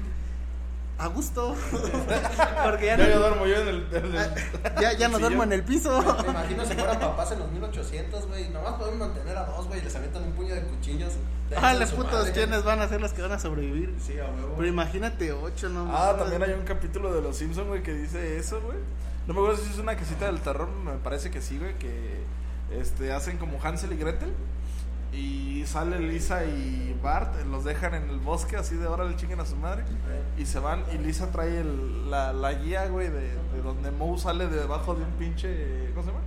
[0.98, 1.54] a gusto.
[2.64, 3.86] Porque ya Ya yo no, duermo yo en el.
[3.92, 6.02] en el- ya, ya no Sí, duermo yo- en el piso.
[6.24, 8.48] Me imagino si fueran papás en los 1800, güey.
[8.50, 9.80] Nomás pueden mantener a dos, güey.
[9.82, 11.12] Les avientan un puño de cuchillos.
[11.48, 12.30] Déjense su putos.
[12.30, 13.94] ¿quiénes van a ser los que van a sobrevivir?
[14.04, 14.54] Sí, a huevo.
[14.56, 18.38] Pero imagínate ocho, no Ah, también hay un capítulo de Los Simpsons, güey, que dice
[18.38, 18.78] eso, güey.
[19.26, 22.20] No me acuerdo si es una casita del terror, me parece que sí, güey, que
[22.78, 24.32] este, hacen como Hansel y Gretel.
[25.12, 29.40] Y sale Lisa y Bart, los dejan en el bosque, así de ahora le chinguen
[29.40, 29.84] a su madre.
[30.38, 34.18] Y se van, y Lisa trae el- la, la guía, güey, de, de donde Moe
[34.18, 35.90] sale debajo de un pinche.
[35.94, 36.24] ¿Cómo se llama?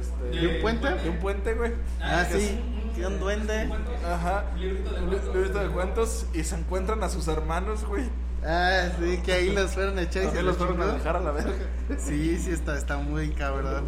[0.00, 0.88] Este, ¿De un puente?
[0.88, 1.72] De un puente, güey.
[2.00, 2.60] Ah, Que sí.
[2.96, 3.68] y un duende.
[4.08, 4.44] Ajá.
[4.54, 5.34] Un librito de cuentos.
[5.34, 8.04] librito de cuentos y se encuentran a sus hermanos, güey.
[8.46, 11.20] Ah, sí, que ahí los fueron a echar y se los fueron a dejar a
[11.20, 11.52] la verga.
[11.98, 13.84] Sí, sí, está, está muy cabrón.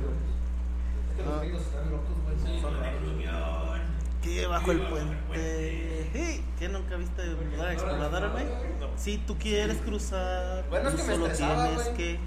[1.10, 2.60] Es que los gringos están locos, güey.
[2.60, 3.01] Son raros.
[4.22, 5.16] ¿Qué bajo el puente?
[6.12, 7.22] Sí, ¿Qué nunca viste
[7.56, 8.44] Dora Exploradora, güey?
[8.96, 11.96] Si tú quieres cruzar, Bueno, es tú que me solo estresaba, tienes güey.
[11.96, 12.20] que.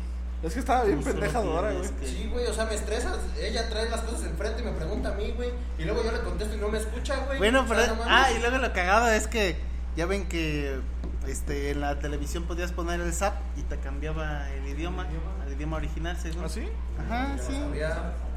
[0.44, 1.90] Es que estaba bien tú solo pendeja Dora, güey.
[2.00, 3.16] que- Sí, güey, o sea, me estresa.
[3.40, 5.52] Ella trae las cosas enfrente y me pregunta a mí, güey.
[5.78, 7.38] Y luego yo le contesto y no me escucha, güey.
[7.38, 7.96] Bueno, O sea, pero.
[7.96, 9.58] no ah, y luego lo cagado es que
[9.96, 10.80] ya ven que
[11.28, 15.08] este, en la televisión podías poner el zap y te cambiaba el idioma,
[15.48, 16.44] el idioma original, según.
[16.44, 16.68] ¿Ah, sí?
[17.00, 17.54] Ajá, sí.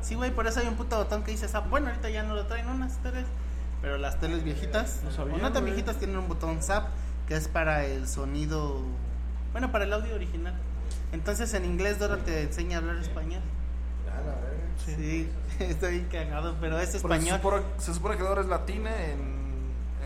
[0.00, 1.68] Sí, güey, por eso hay un puto botón que dice zap.
[1.68, 3.26] Bueno, ahorita ya no lo traen unas teles,
[3.82, 5.74] pero las teles viejitas, No sabía, o no tan güey.
[5.74, 6.88] viejitas, tienen un botón zap
[7.26, 8.82] que es para el sonido,
[9.52, 10.54] bueno, para el audio original.
[11.12, 13.40] Entonces en inglés Dora te enseña a hablar español.
[14.10, 14.68] Ah, la verga.
[14.84, 17.36] Sí, estoy bien cagado, pero es español.
[17.36, 19.20] supone, se supone que Dora es latina en,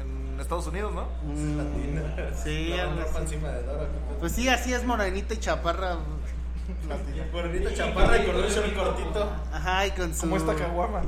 [0.01, 1.03] en Estados Unidos, ¿no?
[1.25, 1.61] Mm,
[2.43, 3.23] sí, La algo ropa así.
[3.23, 3.87] encima de Dora.
[4.21, 5.97] Pues sí, así es morenita y chaparra.
[7.33, 9.33] Morenita chaparra y con un cortito.
[9.53, 10.21] Ajá, y con su...
[10.23, 11.03] Como esta caguama.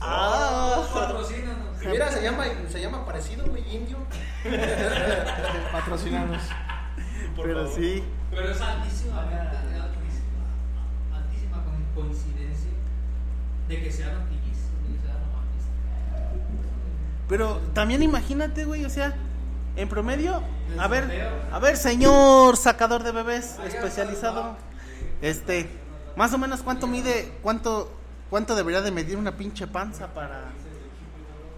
[0.00, 1.82] Ah, Patrocínanos.
[1.82, 3.96] Y mira, se llama, se llama parecido, güey, indio.
[5.72, 6.42] Patrocinanos.
[7.36, 7.74] Por pero favor.
[7.80, 8.04] sí.
[8.30, 10.44] Pero es altísimamente, altísima,
[11.16, 12.70] altísima co- coincidencia
[13.68, 14.14] de que sean que
[15.10, 15.70] amantistas.
[17.28, 19.14] Pero también imagínate, güey, o sea,
[19.76, 20.42] en promedio,
[20.78, 24.56] a ver, a ver, señor sacador de bebés especializado,
[25.22, 25.70] este,
[26.16, 27.90] más o menos cuánto mide, cuánto,
[28.30, 30.44] cuánto debería de medir una pinche panza para,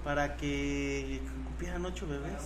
[0.04, 2.42] para que cupieran ocho bebés.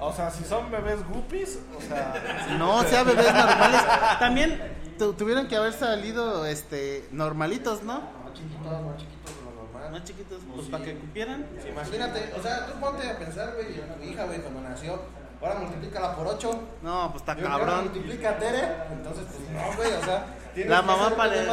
[0.00, 3.80] O sea, si son bebés guppies, o sea, No, o sea, bebés normales.
[4.18, 4.60] También
[4.98, 8.00] tu- tuvieron que haber salido, este, normalitos, ¿no?
[8.24, 9.92] Más chiquitos, más chiquitos de lo normal.
[9.92, 11.46] Más chiquitos, pues para que cupieran.
[11.62, 15.00] Sí, Imagínate, o sea, tú ponte a pensar, güey, tu hija, güey, cuando nació.
[15.40, 16.62] Ahora multiplícala por 8.
[16.82, 17.84] No, pues está ahora cabrón.
[17.84, 18.62] multiplica a Tere.
[18.92, 20.26] Entonces, pues no, güey, o sea.
[20.66, 21.46] La mamá pare-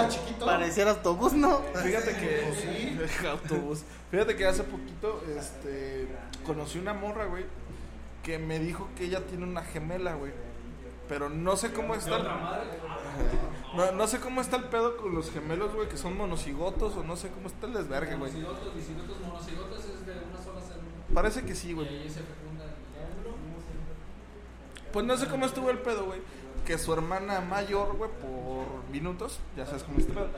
[0.44, 1.60] pareciera autobús, ¿no?
[1.84, 2.60] fíjate que Pues
[3.20, 3.28] sí.
[3.28, 3.84] autobús.
[4.12, 6.08] Fíjate que hace poquito este
[6.46, 7.46] conocí una morra, güey,
[8.24, 10.32] que me dijo que ella tiene una gemela, güey.
[11.08, 12.24] Pero no sé cómo está el,
[13.76, 17.04] no, no sé cómo está el pedo con los gemelos, güey, que son monocigotos o
[17.04, 18.32] no sé cómo está el desvergue, güey.
[18.32, 20.84] Monocigotos, dicigotos, monocigotos es de una sola célula.
[21.14, 21.88] Parece que sí, Y güey.
[21.88, 23.38] ahí se fecunda el óvulo.
[24.92, 26.20] Pues no sé cómo estuvo el pedo, güey.
[26.66, 30.30] Que su hermana mayor, güey, por minutos, ya sabes cómo está el pedo,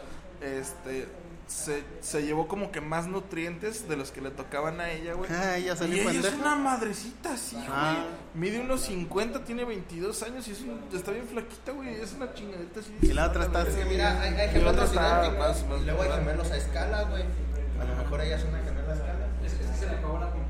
[0.41, 1.07] este,
[1.47, 5.29] se, se llevó como que más nutrientes de los que le tocaban a ella, güey.
[5.31, 7.67] Ah, ella y salió ella es una madrecita así, güey.
[7.69, 8.05] Ah.
[8.33, 11.89] Mide unos 50, tiene 22 años y es un- está bien flaquita, güey.
[11.95, 12.95] Es una chingadita así.
[13.01, 13.77] Y la otra está así.
[13.89, 15.39] mira, hay, hay Y la otra gemelos está idénticos.
[15.47, 17.23] más- más- y luego hay gemelos a escala, güey.
[17.23, 19.27] A lo mejor ella es una gemela a escala.
[19.45, 20.41] Es, que se le acabó la pintura.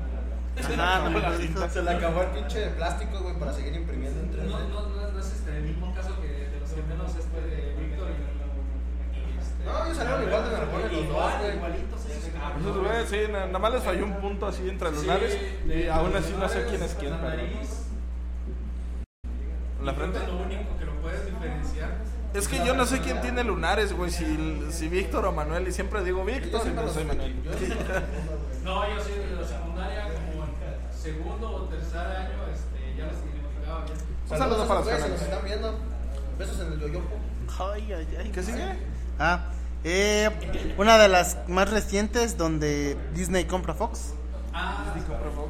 [1.72, 4.44] Se le acabó el pinche plástico, güey, para seguir imprimiendo en 3D.
[4.50, 7.74] No, no, no, no es este, el mismo caso que de los gemelos este de
[7.80, 9.51] Víctor y, y este.
[9.64, 11.56] No, ellos salieron igual de narcones los dos, güey.
[11.56, 12.60] Igualitos esos cabros.
[12.62, 15.38] Esos, güey, sí, na- nada más les falló un punto así entre Sí, lunares.
[15.66, 17.10] y aún así no sé quién es quién.
[17.12, 17.68] La pero- nariz.
[19.80, 20.18] ¿En la frente?
[20.26, 21.90] Lo único que lo puedes diferenciar.
[22.34, 24.10] Es que yo no sé quién tiene lunares, güey.
[24.10, 24.24] Si,
[24.70, 25.68] si Víctor o Manuel.
[25.68, 27.42] Y siempre digo Yo Víctor y siempre no los soy Manuel.
[27.42, 27.50] yo.
[28.64, 33.14] No, yo soy de la secundaria, como en segundo o tercer año, este, ya los
[33.16, 33.98] identificaba bien.
[34.30, 35.20] Un saludo para los canales.
[36.38, 37.16] Besos en el yoyopo.
[37.58, 38.30] Ay, ay, ay.
[38.30, 38.64] ¿Qué sigue?
[39.18, 39.46] Ah,
[39.84, 40.30] eh,
[40.78, 44.14] una de las más recientes donde Disney compra Fox.
[44.52, 44.94] Ah,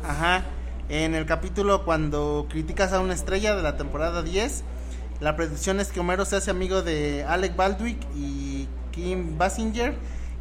[0.07, 0.45] Ajá.
[0.89, 4.65] En el capítulo cuando criticas a una estrella de la temporada 10,
[5.21, 9.95] la predicción es que Homero se hace amigo de Alec Baldwin y Kim Basinger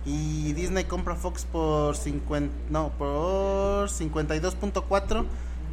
[0.05, 5.25] y Disney compra Fox por 50, no, por 52.4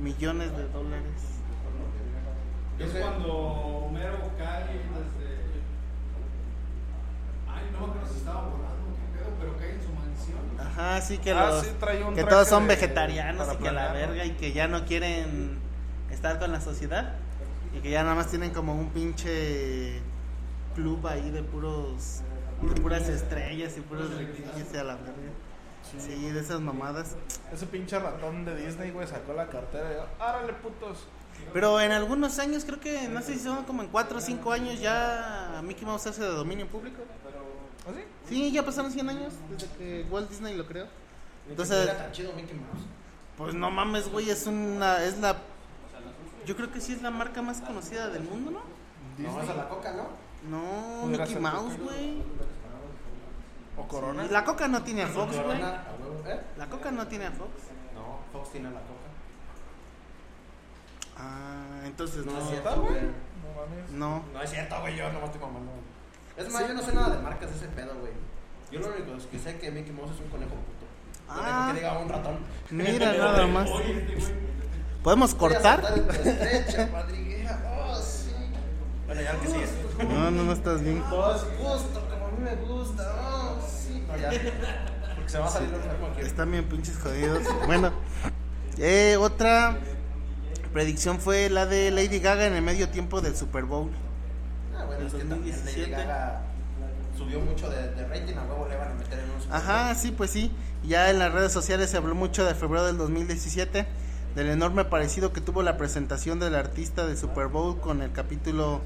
[0.02, 1.22] millones de dólares.
[2.78, 4.80] es cuando Homero cae
[7.80, 10.38] no me acuerdo si estaba volando, qué pedo, pero cae en su mansión.
[10.60, 13.92] Ajá, sí que Ah, los sí, trae un que todos son vegetarianos y que la
[13.92, 15.58] verga y que ya no quieren
[16.10, 17.14] estar con la sociedad
[17.74, 20.00] y que ya nada más tienen como un pinche
[20.74, 22.22] club ahí de puros
[22.62, 25.12] de puras estrellas y puros y a la verga.
[25.98, 27.16] Sí, de esas mamadas.
[27.52, 31.06] Ese pinche ratón de Disney, güey, sacó la cartera y dijo, árale, putos.
[31.52, 34.52] Pero en algunos años, creo que no sé si son como en 4 o 5
[34.52, 37.02] años ya Mickey Mouse se hace de dominio público.
[37.88, 38.04] ¿Así?
[38.28, 40.86] Sí, ya pasaron 100 años desde que Walt Disney lo creó.
[41.48, 42.84] Entonces, era tan chido Mickey Mouse.
[43.36, 45.36] Pues no mames, güey, es una es la
[46.44, 48.60] yo creo que sí es la marca más conocida del mundo, ¿no?
[49.18, 50.08] No, a la coca, ¿no?
[50.48, 52.22] No, Mickey Mouse, güey.
[53.76, 54.24] ¿O Corona?
[54.24, 55.62] La coca no tiene a Fox, güey.
[55.62, 55.84] A.
[56.26, 56.40] ¿Eh?
[56.56, 57.50] La coca no tiene a Fox.
[57.94, 59.08] No, Fox tiene la coca.
[61.16, 62.38] Ah, entonces No, no.
[62.38, 62.92] es ¿Está, cierto, güey?
[62.94, 63.04] güey.
[63.04, 63.90] No mames.
[63.90, 64.24] No.
[64.32, 65.72] No es cierto, güey, yo nomás estoy mamando.
[66.38, 68.12] Es más, yo no sé nada de marcas de ese pedo, güey.
[68.70, 70.86] Yo lo único es que sé que Mickey Mouse es un conejo puto.
[71.26, 71.70] Conejo Ah.
[71.72, 72.38] que diga un ratón.
[72.70, 73.68] Mira, nada más.
[73.68, 74.34] Este.
[75.02, 75.82] ¿Podemos cortar?
[76.10, 76.88] estrecha.
[77.80, 78.30] Oh, sí.
[79.06, 79.66] Bueno, ya que sigue.
[80.08, 81.02] No, no, no estás bien.
[81.08, 83.14] Pues gusto, como a mí me gusta.
[83.20, 84.04] Oh, sí.
[84.06, 84.30] No, ya.
[85.16, 86.20] Porque se va a salir aquí.
[86.26, 87.42] Están bien pinches jodidos.
[87.66, 87.92] Bueno,
[88.76, 89.78] eh, otra
[90.72, 93.90] predicción fue la de Lady Gaga en el medio tiempo del Super Bowl.
[94.98, 95.90] Bueno, es que también Lady 2017.
[95.90, 96.42] Gaga
[97.16, 100.10] subió mucho de, de rating, a huevo le van a meter en un Ajá, sí,
[100.10, 100.50] pues sí.
[100.86, 103.86] Ya en las redes sociales se habló mucho de febrero del 2017,
[104.34, 108.80] del enorme parecido que tuvo la presentación del artista de Super Bowl con el capítulo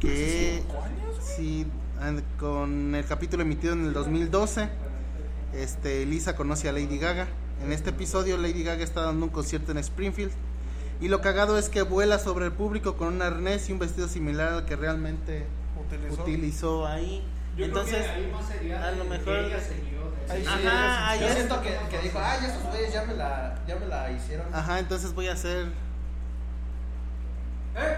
[0.00, 0.62] que...
[1.20, 1.66] Sí,
[2.38, 4.68] con el capítulo emitido en el 2012.
[5.54, 7.26] Este, Lisa conoce a Lady Gaga.
[7.64, 10.32] En este episodio Lady Gaga está dando un concierto en Springfield.
[11.00, 14.08] Y lo cagado es que vuela sobre el público con un arnés y un vestido
[14.08, 15.46] similar al que realmente
[15.78, 16.22] Utilizó.
[16.22, 17.22] utilizó ahí.
[17.56, 20.42] Yo Entonces, creo que ahí más sería a lo mejor- ella se guió de Ahí
[20.42, 23.58] sí, Ajá, ahí Yo es- siento que, que dijo, ay, esos güeyes ya me la,
[23.66, 24.46] ya me la hicieron.
[24.54, 25.66] Ajá, entonces voy a hacer.
[27.76, 27.96] ¿Eh?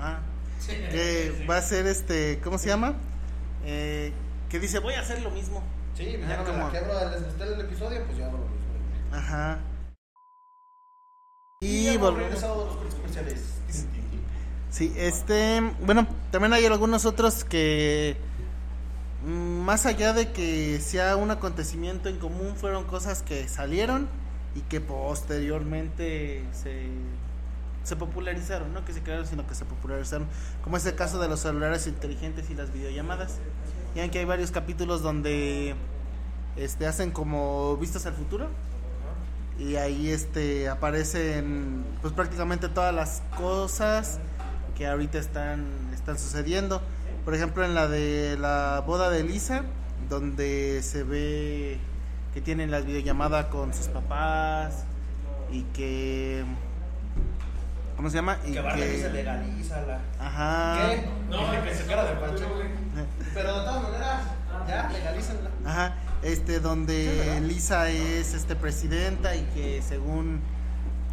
[0.00, 0.18] ah,
[0.58, 0.72] Sí.
[0.90, 2.40] que va a ser este.
[2.42, 2.94] ¿Cómo se llama?
[3.64, 4.12] Eh,
[4.48, 5.62] que dice, voy a hacer lo mismo.
[5.94, 6.64] Sí, ya no me ¿cómo?
[6.66, 9.16] la quebro, les gustó el episodio, pues yo hago lo mismo.
[9.16, 9.58] Ajá.
[11.62, 12.42] Y Y volvemos.
[14.70, 15.60] Sí, este.
[15.84, 18.16] Bueno, también hay algunos otros que.
[19.26, 24.08] Más allá de que sea un acontecimiento en común, fueron cosas que salieron
[24.54, 26.86] y que posteriormente se,
[27.84, 30.28] se popularizaron, no que se crearon, sino que se popularizaron,
[30.64, 33.36] como es el caso de los celulares inteligentes y las videollamadas.
[33.94, 35.74] Ya que hay varios capítulos donde
[36.56, 38.48] este hacen como vistas al futuro
[39.60, 44.18] y ahí este aparecen pues prácticamente todas las cosas
[44.76, 46.80] que ahorita están están sucediendo
[47.26, 49.62] por ejemplo en la de la boda de Lisa
[50.08, 51.78] donde se ve
[52.32, 54.84] que tienen la videollamada con sus papás
[55.52, 56.42] y que
[57.96, 58.38] ¿cómo se llama?
[58.46, 60.00] y Que Barney se legaliza la.
[60.18, 61.08] ajá ¿Qué?
[61.28, 62.44] No, que se cara de pancho.
[63.34, 64.22] Pero de todas maneras,
[64.66, 65.50] ya, legalícenla.
[65.64, 67.40] Ajá, este Sí, donde ¿verdad?
[67.42, 70.40] Lisa es este presidenta y que según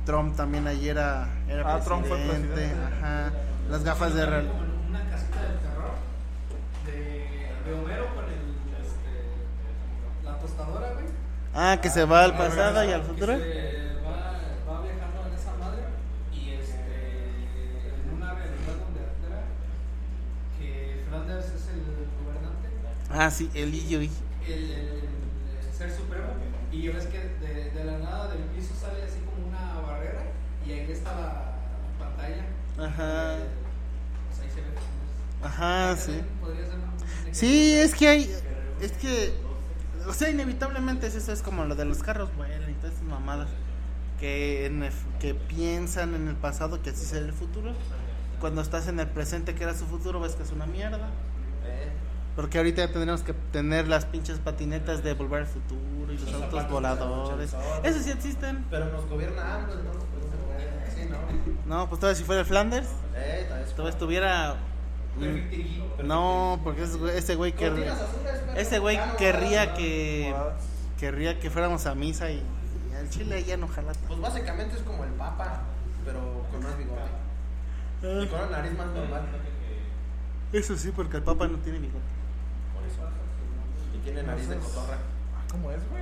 [0.05, 2.71] Trump también ahí era, era Ah, Trump fue presidente.
[3.01, 3.31] Ajá,
[3.69, 4.49] las gafas de real.
[4.89, 5.91] Una casita del terror
[6.85, 11.05] de, de Homero con el, este, la tostadora, güey.
[11.53, 13.33] Ah, que se va al Ah, pasado y al futuro.
[13.37, 15.81] Que se va, va viajando en esa madre
[16.33, 17.31] y este,
[18.07, 19.43] en una realidad donde era
[20.59, 21.83] que Flanders es el
[22.23, 22.67] gobernante,
[23.11, 24.96] Ah, sí, el el, el- el
[25.77, 26.27] ser supremo,
[26.71, 30.23] y ya ves que de, de la nada del piso sale así como una barrera
[30.65, 32.45] y ahí está la, la pantalla.
[32.77, 33.37] Ajá.
[33.37, 33.47] Eh,
[34.29, 34.67] pues ahí se ve.
[35.43, 36.11] Ajá, sí.
[36.13, 38.31] Ser Sí, es que hay
[38.81, 39.33] es que
[40.07, 43.03] o sea, inevitablemente es eso es como lo de los carros vuelan y todas esas
[43.05, 43.49] mamadas
[44.19, 47.73] que en el- que piensan en el pasado que así será el futuro.
[48.39, 51.09] Cuando estás en el presente que era su futuro, ves que es una mierda.
[52.37, 56.31] Porque ahorita ya tendremos que tener las pinches patinetas de volver al futuro y los
[56.31, 57.51] Los autos voladores.
[57.51, 57.79] la.
[57.89, 58.63] Esos sí existen.
[58.69, 60.91] pero nos gobierna AMLO, entonces pues no se puede.
[61.03, 61.17] Sí, ¿no?
[61.77, 63.71] No, pues todavía si fuera el Flanders, Eh, tal vez.
[63.71, 64.55] todavía estuviera.
[66.03, 66.83] No, porque
[67.15, 67.95] ese güey, querría,
[68.55, 70.33] ese güey Ah, no, querría que
[70.99, 72.35] querría que fuéramos a misa y,
[72.91, 73.93] y al chile ya no jala.
[74.07, 75.61] Pues básicamente es como el Papa,
[76.05, 76.19] pero
[76.51, 77.01] con más bigote.
[78.23, 79.23] Y con una nariz más normal.
[80.53, 82.05] Eso sí, porque el Papa no tiene bigote.
[84.17, 84.95] Tiene nariz de cotorra.
[85.35, 86.01] Ah, ¿Cómo es, güey?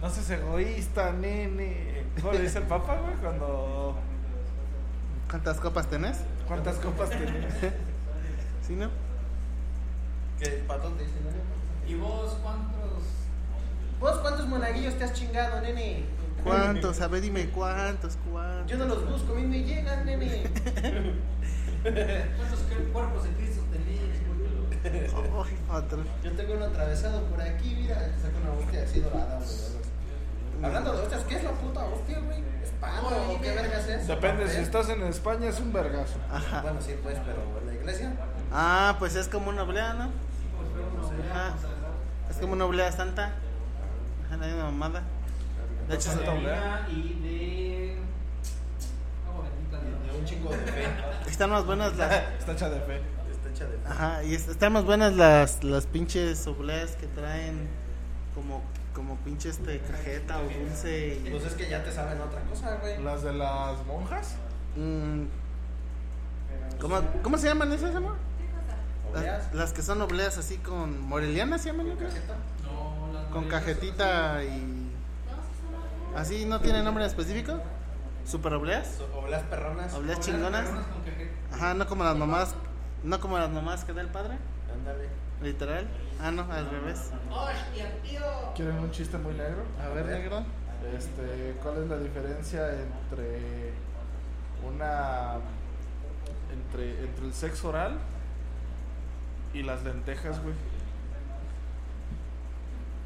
[0.00, 2.06] No seas egoísta, nene.
[2.18, 3.14] ¿Cómo le dice el papa, güey?
[3.16, 3.94] Cuando.
[5.28, 6.16] ¿Cuántas copas tenés?
[6.48, 7.52] ¿Cuántas copas tienes?
[8.66, 8.88] ¿Sí, no?
[10.38, 11.40] ¿Qué patón te dice, nene?
[11.86, 13.04] ¿Y vos cuántos?
[14.00, 16.06] ¿Vos cuántos monaguillos te has chingado, nene?
[16.42, 17.02] ¿Cuántos?
[17.02, 18.70] A ver, dime cuántos, cuántos.
[18.70, 20.44] Yo no los busco, a mí me llegan, nene.
[21.82, 22.60] ¿Cuántos
[22.94, 23.59] cuerpos de Cristo?
[24.84, 26.06] Ay, patrón.
[26.22, 27.96] Yo tengo uno atravesado por aquí, mira.
[27.96, 29.80] Te saco una hostia así dorada, güey.
[30.62, 32.38] Hablando de hostias, ¿qué es la puta hostia, güey?
[32.62, 34.06] ¿Espano o qué vergas es?
[34.06, 36.18] Depende, si estás en España es un vergazo.
[36.30, 36.60] Ajá.
[36.62, 38.12] Bueno, sí, pues, pero en la iglesia.
[38.52, 40.10] Ah, pues es como una oblea, ¿no?
[41.30, 41.54] Ajá.
[42.28, 43.32] Es como una oblea santa.
[44.26, 45.02] Ajá, la misma mamada.
[45.88, 46.86] De hecho, Santa Oblea.
[46.88, 47.96] y de.
[50.06, 50.86] De un chingo de fe.
[51.26, 52.12] están más buenas las.
[52.38, 53.00] Está hecha de fe.
[53.52, 53.78] Está hecha de.
[53.88, 57.68] Ajá, y es- están más buenas las, las pinches obleas que traen
[58.34, 58.62] como,
[58.94, 61.20] como pinche este cajeta o dulce.
[61.24, 63.02] y- Pues es que ya te saben otra cosa, güey.
[63.02, 64.34] Las de las monjas.
[64.76, 65.24] Mm,
[66.80, 68.16] ¿cómo, ¿Cómo se llaman esas, amor?
[69.12, 71.88] Obleas, Las, las que son obleas así con morelianas, ¿se llaman?
[71.96, 72.34] cajeta.
[72.62, 74.86] No, las Con cajetita y...
[76.16, 77.60] ¿Así no tiene nombre específico?
[78.24, 78.98] ¿Super obleas?
[79.14, 79.92] Obleas perronas.
[79.94, 80.62] Obleas chingonas.
[80.62, 81.56] perronas con.
[81.58, 82.54] Ajá, no como las mamás,
[83.04, 84.36] no como las mamás que da el padre,
[84.72, 85.08] Ándale.
[85.42, 85.86] literal.
[86.20, 87.10] Ah, no, al revés.
[88.54, 89.64] ¿Quieren un chiste muy negro?
[89.82, 90.42] A ver, negro.
[90.96, 93.72] Este, ¿cuál es la diferencia entre
[94.66, 95.34] una
[96.52, 97.98] entre entre el sexo oral
[99.52, 100.54] y las lentejas, güey?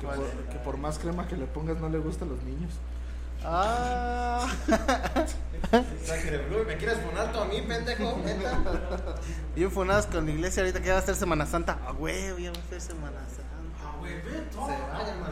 [0.00, 2.72] Que por, que por más crema que le pongas no le gusta a los niños.
[3.44, 4.46] Ah,
[6.04, 8.18] Sangre blue, ¿me quieres poner tú a mí, pendejo?
[8.24, 8.59] Neta.
[9.57, 11.78] bien funados con la iglesia ahorita que ya va a ser Semana Santa.
[11.87, 13.44] Ah, güey, ya va a ser Semana Santa.
[14.50, 15.30] Se vayan, man.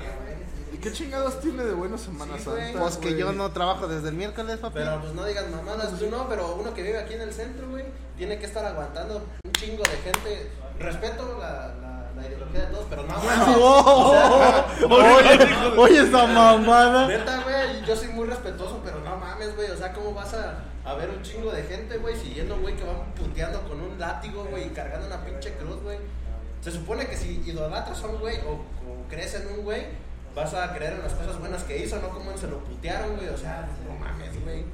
[0.72, 2.64] ¿Y qué chingados tiene de bueno Semana Sí, güey.
[2.64, 2.80] Santa?
[2.80, 3.20] Pues que güey?
[3.20, 4.74] yo no trabajo desde el miércoles, papi.
[4.74, 7.68] Pero pues no digas mamadas, tú no, pero uno que vive aquí en el centro,
[7.68, 7.84] güey,
[8.16, 10.50] tiene que estar aguantando un chingo de gente.
[10.78, 13.56] Respeto la, la, la ideología de todos, pero no mames.
[13.58, 17.06] Oh, oye, oye esa mamada.
[17.06, 17.51] Neta, güey,
[17.86, 19.70] yo soy muy respetuoso, pero no mames, güey.
[19.70, 22.84] O sea, ¿cómo vas a, a ver un chingo de gente, güey, siguiendo güey que
[22.84, 25.98] va puteando con un látigo, güey, y cargando una pinche cruz, güey?
[26.60, 29.86] Se supone que si idolatras a un güey o, o crees en un güey,
[30.34, 33.28] vas a creer en las cosas buenas que hizo, no como se lo putearon, güey.
[33.28, 34.64] O sea, no mames, güey.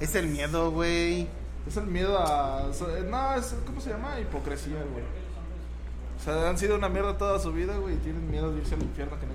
[0.00, 1.28] Es el miedo, güey.
[1.66, 2.68] Es el miedo a.
[2.70, 3.54] eh, No, es.
[3.64, 4.18] ¿Cómo se llama?
[4.20, 5.04] Hipocresía, güey.
[6.18, 8.74] O sea, han sido una mierda toda su vida, güey, y tienen miedo de irse
[8.74, 9.32] al infierno que no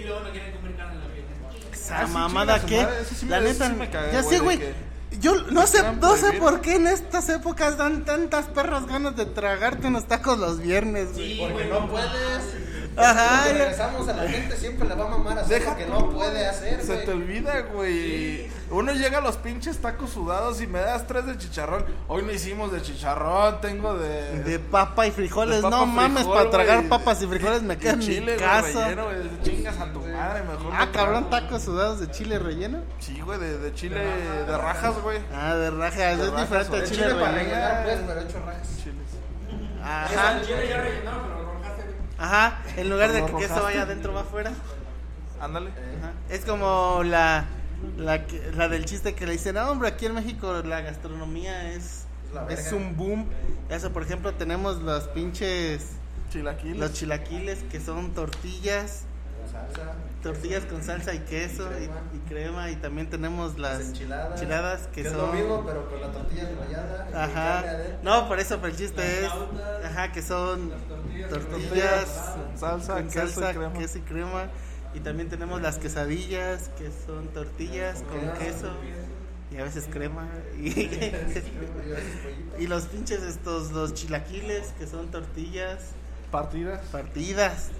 [0.00, 1.72] Y luego no quieren comer carne en la vida.
[1.72, 2.86] Esa Ah, sí, mamada que.
[3.14, 3.74] sí la neta, sí
[4.12, 4.60] ya sé, güey.
[5.20, 9.26] Yo no sé, no sé por qué en estas épocas dan tantas perras ganas de
[9.26, 11.38] tragarte unos tacos los viernes, güey.
[11.38, 12.69] Porque no puedes.
[12.96, 15.86] Ajá, Cuando regresamos a la gente siempre le va a mamar hacer Deja lo que
[15.86, 18.50] no puede hacer, Se te olvida, güey.
[18.70, 21.84] Uno llega a los pinches tacos sudados y me das tres de chicharrón.
[22.08, 24.42] Hoy no hicimos de chicharrón, tengo de.
[24.44, 27.92] De papa y frijoles, papa, no mames, para tragar papas y frijoles me y queda
[27.92, 28.84] en mi chile, güey, casa.
[28.84, 30.72] relleno, güey, Chingas a tu madre, mejor.
[30.72, 31.46] Ah, no cabrón, trago.
[31.46, 32.80] tacos sudados de chile relleno.
[33.00, 35.18] Sí, güey, de, de chile de rajas, güey.
[35.34, 38.68] Ah, de rajas, es rajas, diferente El chile, chile para rellenar, pues, pero hecho rajas.
[38.82, 39.80] Chiles.
[39.82, 41.39] Ajá, El chile ya rellenado, pero.
[42.20, 43.60] Ajá, en lugar de que queso rojaste.
[43.62, 44.52] vaya adentro va afuera.
[45.40, 45.70] Ándale.
[45.70, 46.12] Ajá.
[46.28, 47.46] Es como la,
[47.96, 51.72] la, que- la del chiste que le dicen, no, hombre, aquí en México la gastronomía
[51.72, 52.04] es,
[52.48, 53.26] Es es un boom.
[53.70, 55.86] Eso, por ejemplo, tenemos los pinches,
[56.30, 56.76] Chilaquiles.
[56.78, 59.02] los chilaquiles que son tortillas,
[59.42, 59.92] Con salsa.
[60.22, 62.00] tortillas con salsa y queso y, crema.
[62.14, 62.70] y crema.
[62.70, 64.32] Y también tenemos las Las enchiladas.
[64.34, 65.26] enchiladas que, que es son...
[65.26, 67.64] lo mismo, pero con la tortilla y carne Ajá.
[68.02, 70.80] No, por eso, pero el chiste Las es, flautas, ajá, que son Las
[71.28, 72.34] tortillas.
[72.56, 74.50] salsa, con queso y queso y crema.
[74.94, 78.70] Y también tenemos las quesadillas, que son tortillas con Con queso
[79.50, 80.28] y a veces crema.
[80.58, 80.68] Y,
[82.58, 85.92] y los pinches estos, los chilaquiles, que son tortillas
[86.30, 86.80] Partidas.
[86.92, 87.70] partidas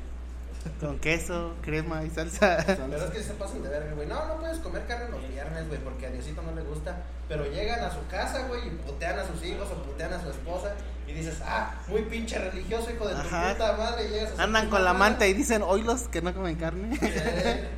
[0.80, 2.62] con queso, crema y salsa.
[2.66, 4.06] Pero es que se pasan de verga, güey.
[4.06, 7.02] No, no puedes comer carne los viernes, güey, porque a Diosito no le gusta.
[7.28, 10.30] Pero llegan a su casa, güey, y putean a sus hijos o putean a su
[10.30, 10.74] esposa.
[11.06, 14.06] Y dices, ah, muy pinche religioso, hijo de tu puta madre.
[14.06, 16.98] y llegas a Andan con la manta y dicen, oílos que no comen carne.
[17.02, 17.70] Eh,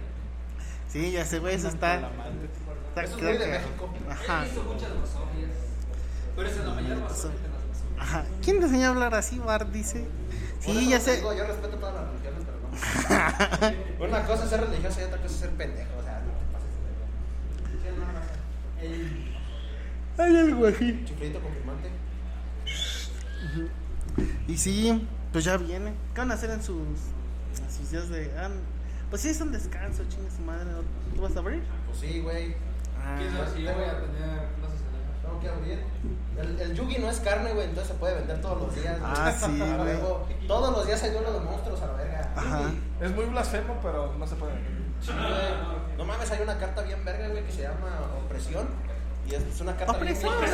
[0.92, 1.94] Sí, ya sé, güey, eso está...
[1.94, 3.88] está Eso es muy de México.
[4.10, 4.42] Ajá.
[4.42, 5.50] He visto muchas basofias.
[6.36, 6.98] Pero esa es la mayor.
[7.98, 8.24] Ajá.
[8.44, 9.70] ¿Quién te enseñó a hablar así, Bart?
[9.70, 10.06] Dice.
[10.60, 11.16] Sí, ya sé.
[11.16, 12.41] digo, yo respeto todas las religiones.
[14.00, 15.90] Una cosa es ser religioso y otra cosa es ser pendejo.
[15.98, 16.70] O sea, no te pases
[17.84, 18.22] de verga.
[18.80, 19.32] El
[20.18, 21.04] Hay algo aquí.
[21.04, 21.90] chiflito confirmante.
[24.48, 25.92] Y sí, pues ya viene.
[26.14, 28.30] ¿Qué van a hacer en sus, en sus días de.?
[28.38, 28.48] ah,
[29.10, 30.70] pues sí, es un descanso, chingue su madre.
[31.14, 31.62] ¿Tú vas a abrir?
[31.86, 32.54] Pues sí, güey.
[32.98, 35.78] Ah, ¿Quién sabe si yo voy a tener clases en la Tengo que abrir.
[36.38, 38.98] El, el yugi no es carne, güey, entonces se puede vender todos los días.
[38.98, 39.12] güey.
[39.14, 40.46] Ah, sí, güey.
[40.46, 42.32] Todos los días hay duelo de monstruos a la verga.
[42.34, 42.60] Ajá.
[43.00, 44.52] Es muy blasfemo, pero no se puede.
[45.00, 45.96] Sí, güey.
[45.98, 48.66] No mames, hay una carta bien verga, güey, que se llama Opresión.
[49.28, 50.32] Y es, es una carta Opresión.
[50.40, 50.50] bien.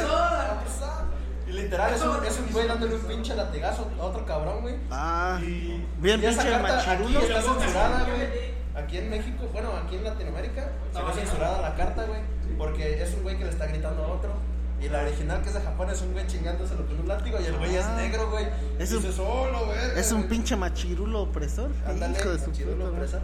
[1.47, 4.75] Y literal es un, es un güey dándole un pinche latigazo a otro cabrón, güey.
[4.91, 8.49] Ah, Y, bien y esa pinche carta aquí está censurada, güey.
[8.75, 12.21] Aquí en México, bueno, aquí en Latinoamérica, se ve censurada la carta, güey.
[12.59, 14.33] Porque es un güey que le está gritando a otro.
[14.81, 17.45] Y la original que es de Japón es un güey chingándoselo con un látigo y
[17.47, 17.97] el güey es Ah.
[17.97, 18.47] negro, güey.
[18.79, 20.29] Es un- dices, "Oh, lo verga, Es un güey".
[20.31, 21.71] pinche machirulo opresor.
[21.87, 23.21] Ándale, Hijo de su machirulo puta opresor.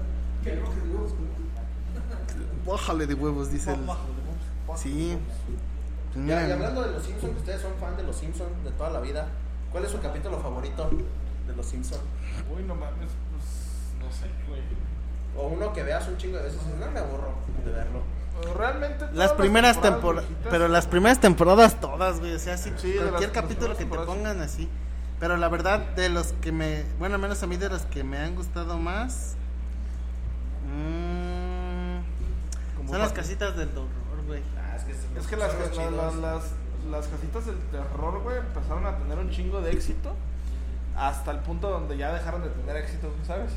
[2.67, 3.81] Bájale de huevos, dice el.
[4.77, 5.19] Sí.
[6.27, 8.91] Ya, y hablando de los Simpsons, que ustedes son fan de los Simpsons de toda
[8.91, 9.27] la vida,
[9.71, 10.89] ¿cuál es su capítulo favorito
[11.47, 12.03] de los Simpsons?
[12.55, 14.63] Uy, no mames, pues no sé, güey.
[15.37, 17.35] O uno que veas un chingo de veces no me aburro
[17.65, 18.01] de verlo.
[18.57, 22.57] Realmente todas Las primeras temporadas temporadas, viejitas- pero las primeras temporadas todas, güey, o sea,
[22.57, 24.69] sí, Sí, cualquier las capítulo que te pongan así.
[25.21, 28.03] Pero la verdad, de los que me, bueno, al menos a mí de los que
[28.05, 29.35] me han gustado más,
[30.67, 31.99] mm,
[32.77, 34.43] Como son las casitas del horror, güey.
[34.59, 36.43] Ah, es que, Es que las, la- la- las,
[36.91, 40.15] las casitas del terror, güey, empezaron a tener un chingo de éxito.
[40.97, 43.51] Hasta el punto donde ya dejaron de tener éxito, ¿sabes?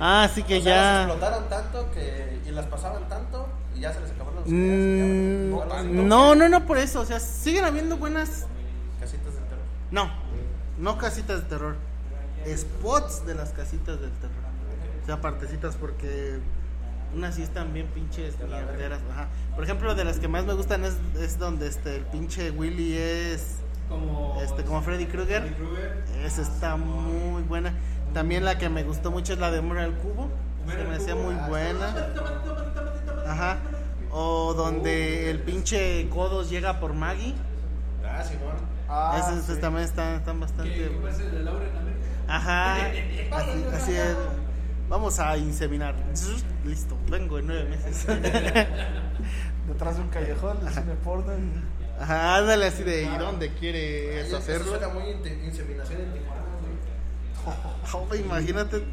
[0.00, 1.02] Ah, sí que O sea, las ya...
[1.12, 3.46] explotaron tanto que, y las pasaban tanto
[3.82, 7.20] ya se les acabaron los Mm, ideas, ya, no, no, no por eso, o sea,
[7.20, 8.46] siguen habiendo buenas...
[9.00, 9.64] Casitas del terror.
[9.90, 10.10] No,
[10.78, 11.76] no casitas de terror,
[12.56, 14.36] spots de las casitas del terror.
[15.02, 16.38] O sea, partecitas porque
[17.14, 19.00] unas sí están bien pinches mierderas.
[19.12, 19.28] Ajá.
[19.54, 22.96] Por ejemplo, de las que más me gustan es, es donde este el pinche Willy
[22.96, 23.56] es
[23.88, 24.40] Como.
[24.42, 25.52] este como Freddy Krueger.
[26.24, 27.74] Esa está muy buena.
[28.14, 30.30] También la que me gustó mucho es la de Hombre al Cubo.
[30.68, 31.94] Se me hacía muy buena.
[33.26, 33.58] Ajá.
[34.10, 37.34] O donde el pinche Codos llega por Maggie.
[38.04, 38.56] Ah, Simón.
[38.88, 39.60] Ah, esas sí.
[39.60, 42.02] también están, están bastante que parece el de Laura en América.
[42.28, 42.76] Ajá.
[43.32, 44.16] Así, así es.
[44.88, 45.94] Vamos a inseminar.
[46.66, 48.06] Listo, vengo en nueve meses.
[49.66, 51.32] Detrás de un callejón, de cine porno.
[51.98, 54.70] Ajá, ándale así de ¿y dónde quieres Ay, eso hacerlo?
[54.70, 56.42] suena muy inseminación en Tijuana,
[58.18, 58.84] imagínate.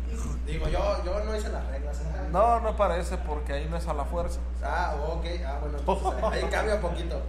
[0.45, 1.99] Digo, yo, yo no hice las reglas.
[2.01, 2.29] ¿eh?
[2.31, 4.39] No, no parece porque ahí no es a la fuerza.
[4.63, 5.25] Ah, ok.
[5.45, 7.21] Ah, bueno, entonces ahí cambia un poquito.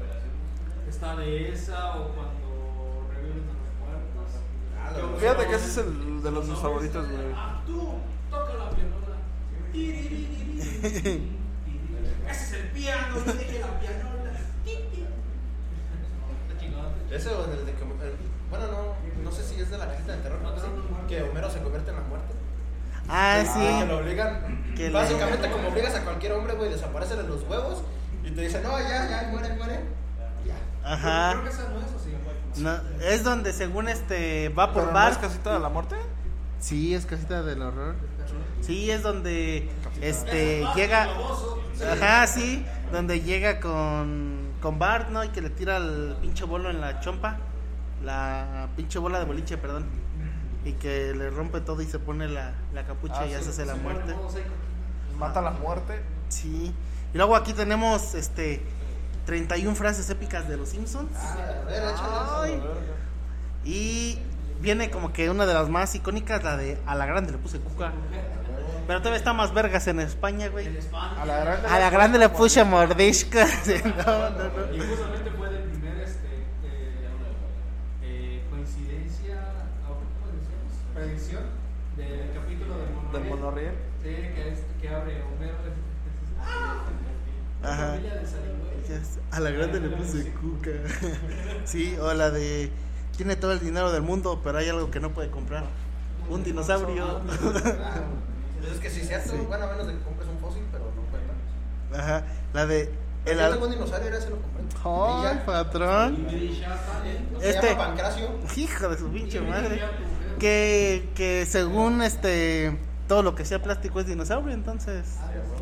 [0.89, 4.41] Está de esa o cuando reviven a los muertos.
[4.79, 7.33] Ah, Fíjate que ese es el de los mis favoritos, güey.
[7.35, 7.95] Ah, tú,
[8.31, 9.17] toca la pianola.
[12.31, 14.11] Ese es el piano, no deje la pianola.
[17.11, 18.30] Ese o el de que.
[18.51, 20.39] Bueno, no, no sé si es de la cajita de terror.
[20.43, 21.07] ¿no?
[21.07, 22.35] Que Homero se convierte en la muerte.
[23.09, 23.87] Ah, Que sí.
[23.89, 24.75] lo obligan.
[24.77, 27.83] Que le- básicamente, como obligas a cualquier hombre, güey, desaparecen de los huevos
[28.25, 29.81] y te dicen, no, ya, ya, muere, muere.
[30.47, 30.55] Ya.
[30.93, 31.31] Ajá.
[31.33, 32.63] Creo que esa no es, o sí.
[32.63, 35.21] No, es donde según este va por ¿Pero no es bar.
[35.21, 35.97] casita de la muerte?
[36.61, 37.95] Sí, es casita del horror.
[38.61, 39.69] Sí, es donde
[40.01, 41.09] este llega
[41.93, 45.25] Ajá, sí, donde llega con con Bart, ¿no?
[45.25, 47.39] Y que le tira el pinche bolo en la chompa.
[48.03, 49.87] La pinche bola de boliche, perdón.
[50.65, 53.65] Y que le rompe todo y se pone la, la capucha Ah, y sí, hace
[53.67, 54.15] la muerte.
[55.19, 56.03] Mata la muerte.
[56.29, 56.75] Sí.
[57.13, 58.63] Y luego aquí tenemos este
[59.27, 61.11] 31 frases épicas de los Simpsons.
[61.17, 61.37] Ah,
[61.67, 61.83] ver.
[62.43, 62.63] Ay.
[63.65, 64.19] Y
[64.61, 67.59] viene como que una de las más icónicas, la de a la grande le puse
[67.59, 67.93] cuca.
[68.87, 70.67] Pero todavía está más vergas en España, güey.
[70.67, 71.23] En España.
[71.23, 73.47] A la grande, A la grande le puse mordisca.
[73.63, 74.75] Sí, no, no, no.
[74.75, 76.27] Y justamente fue el primer este,
[76.65, 77.09] eh,
[78.03, 79.37] eh, coincidencia,
[79.89, 79.95] o
[80.95, 83.13] ¿cómo del capítulo del monorriel.
[83.13, 83.75] Del monorriel.
[84.03, 85.55] Sí, que, es, que abre Homero.
[86.41, 86.85] ¡Ah!
[87.63, 87.87] La Ajá.
[87.89, 88.27] familia de
[89.33, 90.71] A la grande le puse cuca.
[91.65, 92.71] Sí, o la de
[93.17, 95.65] tiene todo el dinero del mundo, pero hay algo que no puede comprar.
[96.31, 97.21] Un dinosaurio.
[97.29, 98.01] Ah,
[98.73, 99.35] es que sí, cierto.
[99.47, 102.03] Bueno, a menos de que compres un fósil, pero no cuenta.
[102.03, 102.25] Ajá.
[102.55, 102.91] La de
[103.27, 104.61] el al- tengo un dinosaurio, era ese lo compré.
[104.83, 106.27] Ay, patrón.
[107.41, 108.31] Se Este- llama Pancracio.
[108.57, 109.83] Hijo de su pinche madre.
[110.41, 112.77] Que, que según este
[113.07, 115.17] todo lo que sea plástico es dinosaurio, entonces.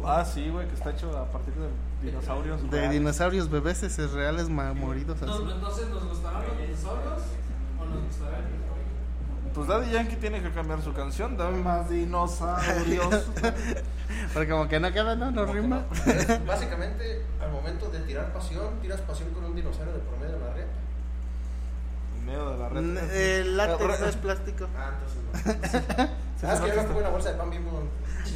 [0.05, 1.69] Ah, sí, güey, que está hecho a partir de
[2.11, 2.63] dinosaurios.
[2.63, 2.93] De reales.
[2.93, 5.31] dinosaurios bebés es reales ma- moridos así.
[5.33, 7.23] Entonces, ¿nos gustarán los dinosaurios
[7.81, 11.37] o nos gustarán los Pues Daddy Yankee tiene que cambiar su canción.
[11.37, 13.25] Dame más dinosaurios.
[14.35, 15.85] Porque como que no queda, no, no rima.
[16.47, 20.53] Básicamente, al momento de tirar pasión, tiras pasión con un dinosaurio de promedio de la
[20.53, 20.65] red.
[22.29, 22.79] En medio de la red.
[22.79, 24.67] N- El látex no es plástico.
[24.77, 26.29] Ah, entonces no.
[26.41, 27.83] Ah, es que yo pongo una bolsa de pan bimbo.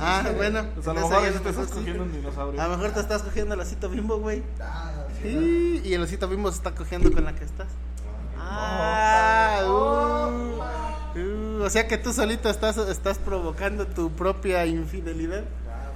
[0.01, 0.65] Ah, bueno.
[0.75, 2.61] Pues a lo mejor te estás cogiendo un dinosaurio.
[2.61, 4.43] A lo mejor te estás cogiendo el osito bimbo, güey.
[4.61, 4.91] Ah,
[5.23, 5.29] sí.
[5.31, 7.69] Sí, y el osito bimbo se está cogiendo con la que estás.
[8.37, 15.45] Ah, uh, uh, o sea que tú solito estás, estás provocando tu propia infidelidad.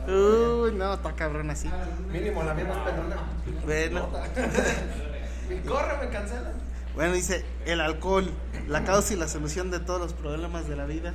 [0.06, 1.68] Uy, no, está cabrón así.
[2.12, 3.16] Mínimo la mía más pelona.
[3.64, 4.08] Bueno.
[5.68, 6.52] Corre, me cancelan.
[6.96, 8.28] Bueno, dice, el alcohol,
[8.68, 11.12] la causa y la solución de todos los problemas de la vida.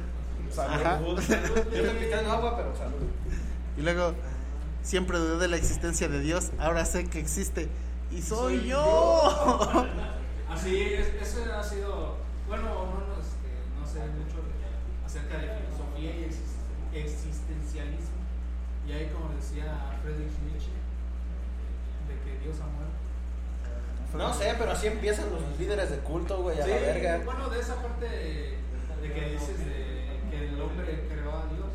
[0.58, 1.00] Ajá.
[1.02, 3.08] Yo estoy pisteando agua, pero salud.
[3.78, 4.14] Y luego,
[4.84, 7.68] siempre dudé de la existencia de Dios, ahora sé que existe.
[8.12, 9.88] Y soy, Soy yo.
[10.50, 12.18] Así es, eso ha sido,
[12.48, 18.20] bueno, no, no, este, no sé mucho de- acerca de filosofía y exist- existencialismo.
[18.86, 20.71] Y ahí, como decía Friedrich Nietzsche,
[24.14, 27.22] No sé, pero así empiezan los líderes de culto, güey, a Sí, la verga.
[27.26, 28.58] bueno, de esa parte de,
[29.02, 31.72] de que dices de que el hombre creó a Dios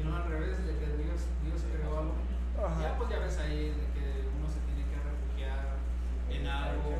[0.00, 2.24] y no al revés, de que Dios, Dios creó al hombre.
[2.58, 2.80] Ajá.
[2.82, 5.76] Ya pues ya ves ahí de que uno se tiene que refugiar
[6.30, 6.90] en algo,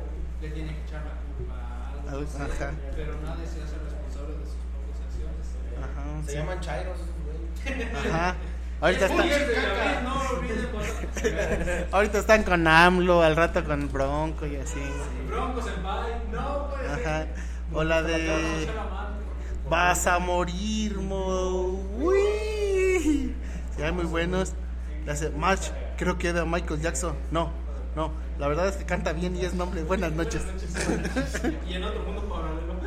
[0.41, 2.71] le tiene que echar la culpa a algo, sea, ajá.
[2.95, 5.45] pero nadie se hace responsable de sus propias acciones.
[5.81, 6.37] Ajá, Se sí.
[6.37, 7.83] llaman chairos, güey.
[8.13, 8.35] Ajá.
[8.81, 13.63] Ahorita, Uy, está- es de David, no olviden cuando- ahorita están con AMLO, al rato
[13.65, 14.79] con Bronco y así.
[15.27, 17.07] Broncos en no ser.
[17.07, 17.25] Ajá.
[17.73, 18.67] O la de.
[19.69, 21.79] Vas a morir, mo.
[21.99, 23.35] Uy.
[23.75, 24.53] Sí, hay muy buenos.
[25.05, 27.15] La hace March, creo que era Michael Jackson.
[27.31, 27.51] No,
[27.95, 28.11] no.
[28.39, 29.83] La verdad es que canta bien y es nombre.
[29.83, 30.41] Buenas noches.
[31.67, 32.79] Y en otro mundo paralelo,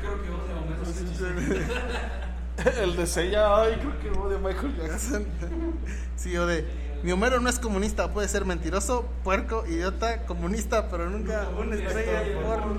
[0.00, 1.36] creo que Homero Simpson.
[2.82, 5.26] El de Sella, ay, creo que odio a Michael Jackson.
[6.16, 6.66] Sí, o de.
[7.02, 12.20] Mi Homero no es comunista, puede ser mentiroso, puerco, idiota, comunista, pero nunca una estrella
[12.20, 12.78] de porno.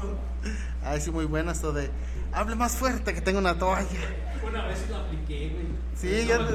[0.84, 1.90] Ay, sí, muy bueno esto de.
[2.32, 3.88] Hable más fuerte que tengo una toalla.
[4.48, 5.66] Una vez la apliqué, güey.
[5.96, 6.54] Sí, No ya me te-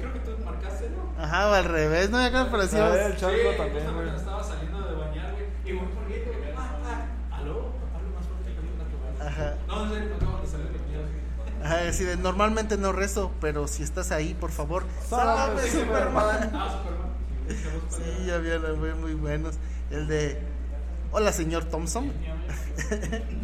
[0.00, 1.22] Creo que tú marcaste, ¿no?
[1.22, 2.20] Ajá, o al revés, ¿no?
[2.20, 3.06] Ya que Ah, parecía.
[3.06, 3.20] el sí,
[3.56, 4.14] también, güey.
[4.14, 5.46] estaba saliendo de bañar, güey.
[5.64, 6.50] Y voy corriendo, güey.
[6.56, 7.72] Ah, ah, ¿Aló?
[7.94, 9.30] Hablo más fuerte que una toalla.
[9.30, 9.54] Ajá.
[9.66, 10.67] No, en serio, me acabo de salir.
[11.62, 16.50] Ajá, así de, normalmente no rezo, pero si estás ahí, por favor, Sálvame, Superman.
[16.54, 17.08] Ah, Superman.
[17.90, 18.58] Sí, había
[18.94, 19.56] muy, buenos.
[19.90, 20.38] El de,
[21.12, 22.12] hola señor Thompson.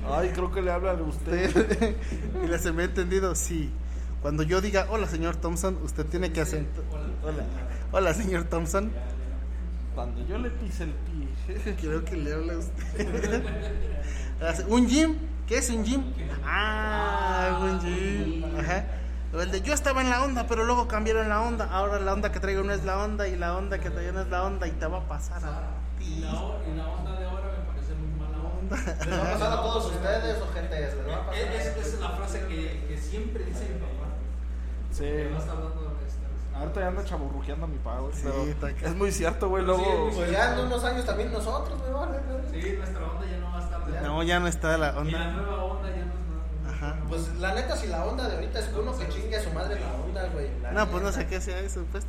[0.09, 1.97] Ay, creo que le habla de usted.
[2.45, 3.71] y les me ha entendido, sí.
[4.23, 6.83] Cuando yo diga, hola señor Thompson, usted tiene que acento.
[7.23, 7.45] Hola,
[7.93, 8.91] hola señor Thompson.
[9.95, 11.75] Cuando yo le pise el pie.
[11.81, 13.45] Creo que le habla a usted.
[14.69, 15.17] ¿Un gym?
[15.47, 16.03] ¿Qué es un gym?
[16.45, 17.24] Ah,
[18.61, 18.85] Ajá.
[19.33, 21.69] El de yo estaba en la onda, pero luego cambiaron la onda.
[21.73, 24.21] Ahora la onda que traigo no es la onda y la onda que traigo no
[24.21, 25.63] es la onda y te va a pasar a
[26.01, 26.21] Y ti.
[26.21, 28.77] la, o- y la onda de ahora me parece muy mala onda.
[29.05, 30.81] ¿Les va a pasar a todos ustedes o gente?
[30.81, 31.35] ¿Les va a pasar?
[31.35, 34.07] Es, es, esa es la frase que, que siempre dice mi papá.
[34.93, 35.03] Sí.
[35.03, 36.59] Que no está hablando de esta.
[36.59, 38.29] Ahorita ya anda chaburrujeando a mi padre, Sí,
[38.85, 39.65] es muy cierto, güey.
[39.65, 42.63] Sí, Luego, es muy Pues ya en unos años también nosotros, güey.
[42.63, 44.93] Sí, nuestra onda ya no va a estar de No, ya no está la Y
[44.93, 45.33] la onda.
[45.33, 46.04] nueva onda ya es.
[46.93, 46.97] Ajá.
[47.09, 49.79] Pues la neta, si la onda de ahorita es uno que chingue a su madre
[49.81, 50.49] la onda, güey.
[50.63, 51.21] la No, pues no neta.
[51.23, 52.05] sé qué sea eso, pues.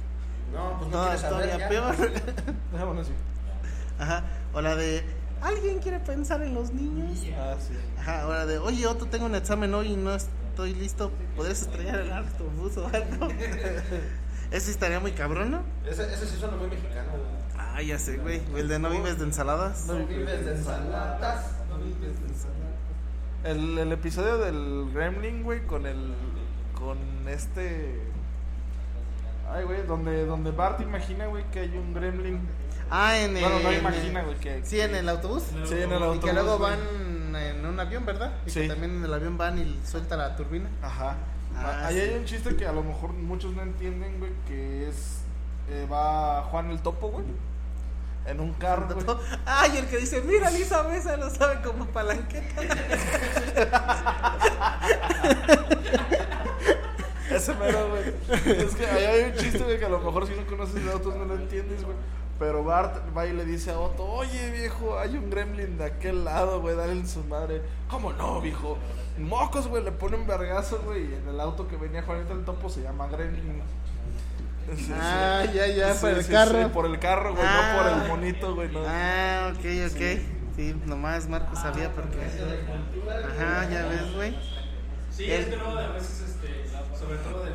[0.53, 1.69] No, pues no, No, quieres saber ya.
[1.69, 1.95] peor.
[2.71, 3.11] dejémoslo así.
[3.99, 4.23] Ajá.
[4.53, 5.03] O la de,
[5.41, 7.19] ¿alguien quiere pensar en los niños?
[7.37, 7.73] Ah, sí.
[7.99, 11.11] Ajá, ahora de, oye, Otto, tengo un examen hoy y no estoy listo.
[11.35, 13.27] ¿Podrías estrellar el autobús o algo?
[14.51, 15.63] Ese estaría muy cabrón, ¿no?
[15.89, 17.09] Ese, ese sí suena muy mexicano.
[17.57, 18.41] Ah, ya sé, güey.
[18.55, 19.85] El de no vives de ensaladas.
[19.87, 21.45] No vives de ensaladas.
[21.67, 22.64] No vives de ensaladas.
[23.45, 26.13] El, el episodio del Gremlin, güey, con el.
[26.73, 28.01] Con este.
[29.51, 32.39] Ay, güey, donde, donde Bart imagina, güey, que hay un Gremlin.
[32.89, 33.43] Ah, en el.
[33.43, 34.65] Bueno, no en imagina, el- güey, que.
[34.65, 35.43] Sí, en el autobús.
[35.65, 36.25] Sí, en el Y autobús.
[36.25, 36.71] que luego güey.
[36.71, 38.33] van en un avión, ¿verdad?
[38.47, 40.69] Y que también en el avión van y suelta la turbina.
[40.81, 41.15] Ajá.
[41.55, 42.01] Ah, Ahí sí.
[42.01, 45.21] hay un chiste que a lo mejor muchos no entienden, güey, que es.
[45.69, 47.25] eh, va Juan el Topo, güey.
[48.27, 49.05] En un carro, güey.
[49.45, 52.61] Ay, el que dice, mira, Lisa Mesa lo sabe como palanqueta.
[57.29, 58.57] Ese mero, güey.
[58.57, 60.91] Es que ahí hay un chiste, güey, que a lo mejor si no conoces de
[60.91, 61.95] autos no lo entiendes, güey.
[62.37, 66.25] Pero Bart va y le dice a Otto, oye, viejo, hay un gremlin de aquel
[66.25, 67.61] lado, güey, dale en su madre.
[67.89, 68.77] ¿Cómo no, viejo?
[69.17, 71.11] Mocos, güey, le ponen vergazo, güey.
[71.11, 73.61] Y en el auto que venía Juanito el Topo se llama gremlin.
[74.75, 74.91] Sí, sí.
[74.99, 76.63] Ah, ya, ya, Sí, por el sí, carro.
[76.63, 77.73] sí, por el carro, güey, Ah.
[77.75, 78.79] no por el monito, güey, no.
[78.87, 80.01] Ah, ok, ok.
[80.55, 82.17] Sí, nomás Marco sabía porque.
[82.17, 84.35] Ajá, ya ves, güey.
[85.11, 86.65] Sí, es que luego a veces, este,
[86.97, 87.53] sobre todo del.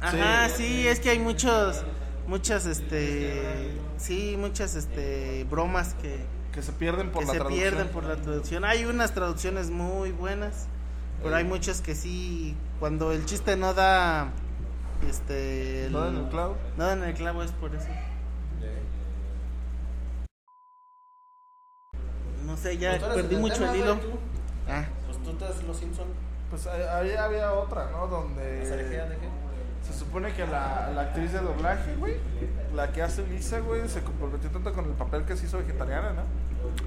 [0.00, 0.54] Ajá, Sí.
[0.56, 1.84] sí, es que hay muchos,
[2.26, 7.62] muchas, este, sí, muchas, este, bromas que, Que se pierden por que la se traducción.
[7.70, 8.64] pierden por la traducción.
[8.64, 10.66] Hay unas traducciones muy buenas,
[11.22, 14.28] pero hay muchos que sí, cuando el chiste no da,
[15.08, 16.56] este, ¿No en el clavo?
[16.76, 17.88] no da en el clavo es por eso.
[22.44, 23.96] No sé, ya Pues perdí mucho tema, el hilo.
[23.96, 24.08] tú.
[24.68, 26.08] Ah, Pues tú te haces los Simpson.
[26.50, 28.06] Pues ahí, había otra, ¿no?
[28.08, 28.66] Donde...
[29.86, 32.16] Se supone que la, la actriz de doblaje, güey,
[32.74, 36.12] la que hace Lisa, güey, se comprometió tanto con el papel que se hizo vegetariana,
[36.12, 36.22] ¿no?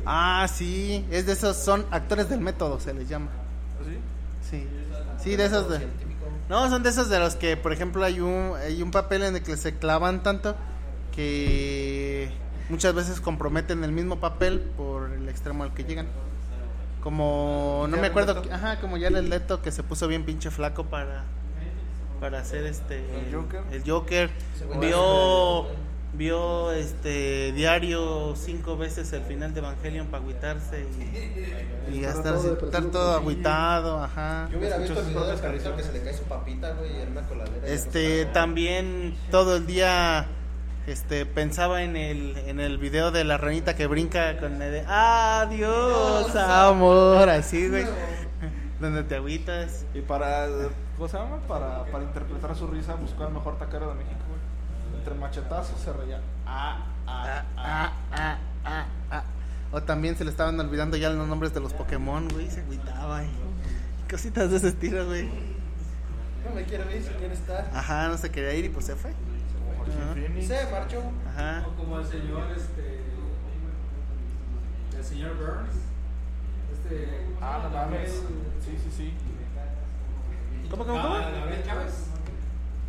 [0.06, 3.32] ah, sí, es de esos, son actores del método, se les llama.
[3.82, 3.98] ¿Así?
[4.48, 4.68] Sí,
[5.24, 5.88] sí, de esos de...
[6.54, 9.36] No, son de esos de los que, por ejemplo, hay un, hay un papel en
[9.36, 10.56] el que se clavan tanto
[11.12, 12.30] que
[12.70, 16.06] muchas veces comprometen el mismo papel por el extremo al que llegan.
[17.02, 20.86] Como, no me acuerdo, ajá, como ya el Leto que se puso bien pinche flaco
[20.86, 21.24] para
[22.20, 23.64] para hacer este El Joker.
[23.72, 24.30] el Joker.
[24.80, 25.66] Vio
[26.14, 30.86] vio este diario cinco veces el final de Evangelion para agüitarse
[31.90, 34.48] y, y todo estar todo agüitado, ajá.
[34.52, 37.12] Yo hubiera visto el video del carrito que se le cae su papita, güey, en
[37.12, 37.68] una coladera.
[37.68, 40.28] Este también todo el día
[40.86, 44.84] este pensaba en el en el video de la ranita que brinca con el de
[44.86, 47.86] adiós amor así güey
[48.82, 50.48] donde te agüitas Y para,
[50.98, 51.38] ¿cómo se llama?
[51.48, 54.20] Para, para interpretar su risa buscó al mejor taquero de México.
[55.04, 56.22] Entre machetazos se reía.
[56.46, 59.24] Ah, ah, Ah, ah, ah, ah, ah.
[59.74, 63.22] o también se le estaban olvidando ya los nombres de los Pokémon güey se agüitaba
[63.26, 63.30] y
[64.10, 65.26] cositas de ese estilo güey
[66.48, 67.70] No me quiero ir, si quiere estar.
[67.74, 69.12] ajá no se quería ir y pues se fue.
[70.42, 71.02] Se marchó.
[71.28, 73.04] ajá O como el señor, este.
[74.98, 75.76] El señor Burns.
[76.72, 77.28] Este.
[77.42, 78.10] Ah, no mames.
[78.64, 79.14] Sí, sí, sí.
[80.72, 81.16] ¿Cómo, cómo, cómo?
[81.16, 82.06] Ah, Gabriel Chávez.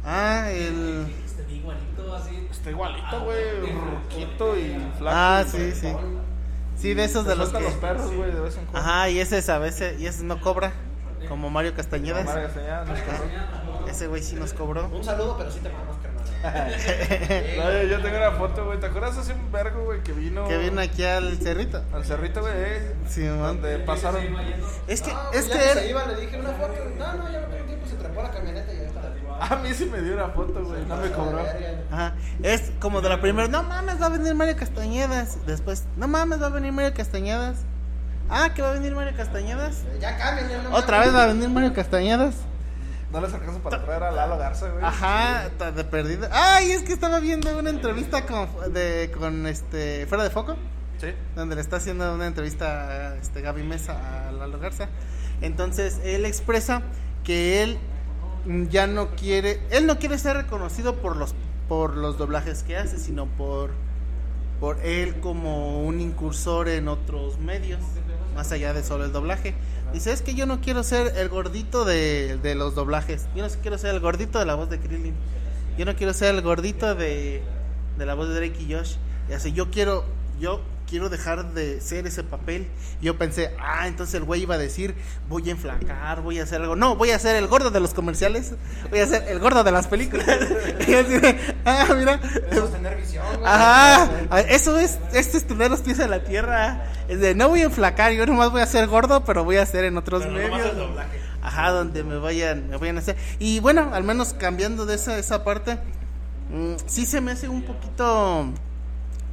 [0.04, 2.48] Ah el Este igualito así.
[2.50, 3.72] Está igualito, Ah, güey.
[3.72, 5.16] Ruquito y flaco.
[5.16, 5.92] Ah, sí, sí.
[6.76, 8.78] sí de esos de los que los perros, güey, de vez en cuando.
[8.90, 10.72] Ajá, y ese es a veces, y ese no cobra,
[11.28, 12.24] como Mario Castañedas.
[12.24, 13.88] Mario Castañeda nos cobró.
[13.88, 14.88] Ese güey sí nos cobró.
[14.88, 16.24] Un saludo, pero sí te mamas, carnal.
[17.56, 18.78] No, yo, yo tengo una foto, güey.
[18.80, 20.46] ¿Te acuerdas hace un vergo, güey, que vino.
[20.48, 21.82] Que viene aquí al cerrito.
[21.92, 23.38] Al cerrito, güey, eh, Sí, man.
[23.60, 24.22] donde pasaron.
[24.86, 26.72] Es que, No, es pues ya que se él, iba, le dije una foto.
[26.98, 27.86] No, no, ya no tengo tiempo.
[27.86, 29.00] Se trepó la camioneta y ya está.
[29.40, 30.84] A mí sí me dio una foto, güey.
[30.86, 31.44] No me cobró.
[31.90, 35.38] ajá, es como de la primera, no mames, va a venir Mario Castañedas.
[35.46, 37.58] Después, no mames, va a venir Mario Castañedas.
[38.28, 39.82] Ah, que va a venir Mario Castañedas.
[40.00, 42.34] Ya cambien, ya no Otra vez va a venir Mario Castañedas.
[43.12, 44.84] No les alcanza para traer a Lalo Garza, güey.
[44.84, 46.26] Ajá, de perdido.
[46.32, 50.56] Ay, es que estaba viendo una entrevista con, de, con este, fuera de foco.
[51.00, 51.08] Sí.
[51.34, 54.88] donde le está haciendo una entrevista a este Gaby Mesa a Lalo Garza.
[55.42, 56.82] Entonces él expresa
[57.24, 57.78] que él
[58.70, 61.34] ya no quiere, él no quiere ser reconocido por los
[61.68, 63.70] por los doblajes que hace, sino por
[64.60, 67.80] por él como un incursor en otros medios,
[68.34, 69.54] más allá de solo el doblaje.
[69.92, 73.52] Dice, es que yo no quiero ser el gordito de, de los doblajes, yo no
[73.62, 75.14] quiero ser el gordito de la voz de Krillin,
[75.76, 77.42] yo no quiero ser el gordito de,
[77.98, 78.96] de la voz de Drake y Josh.
[79.28, 80.04] Y así, yo quiero,
[80.38, 82.68] yo quiero dejar de ser ese papel.
[83.00, 84.94] Yo pensé, ah, entonces el güey iba a decir,
[85.28, 86.76] voy a enflacar, voy a hacer algo.
[86.76, 88.52] No, voy a ser el gordo de los comerciales,
[88.90, 90.26] voy a ser el gordo de las películas.
[90.86, 92.20] y yo así de, ah, mira.
[92.50, 93.44] Eso es tener visión, güey.
[93.44, 94.10] Ajá,
[94.48, 96.84] eso es, este es tener los pies en la tierra.
[97.08, 99.66] Es de, no voy a enflacar, yo nomás voy a ser gordo, pero voy a
[99.66, 100.70] ser en otros Pero medios.
[100.70, 101.18] el doblaje.
[101.42, 103.16] Ajá, donde me vayan, me vayan a hacer.
[103.38, 105.78] Y bueno, al menos cambiando de esa, esa parte,
[106.50, 108.46] mm, sí se me hace un poquito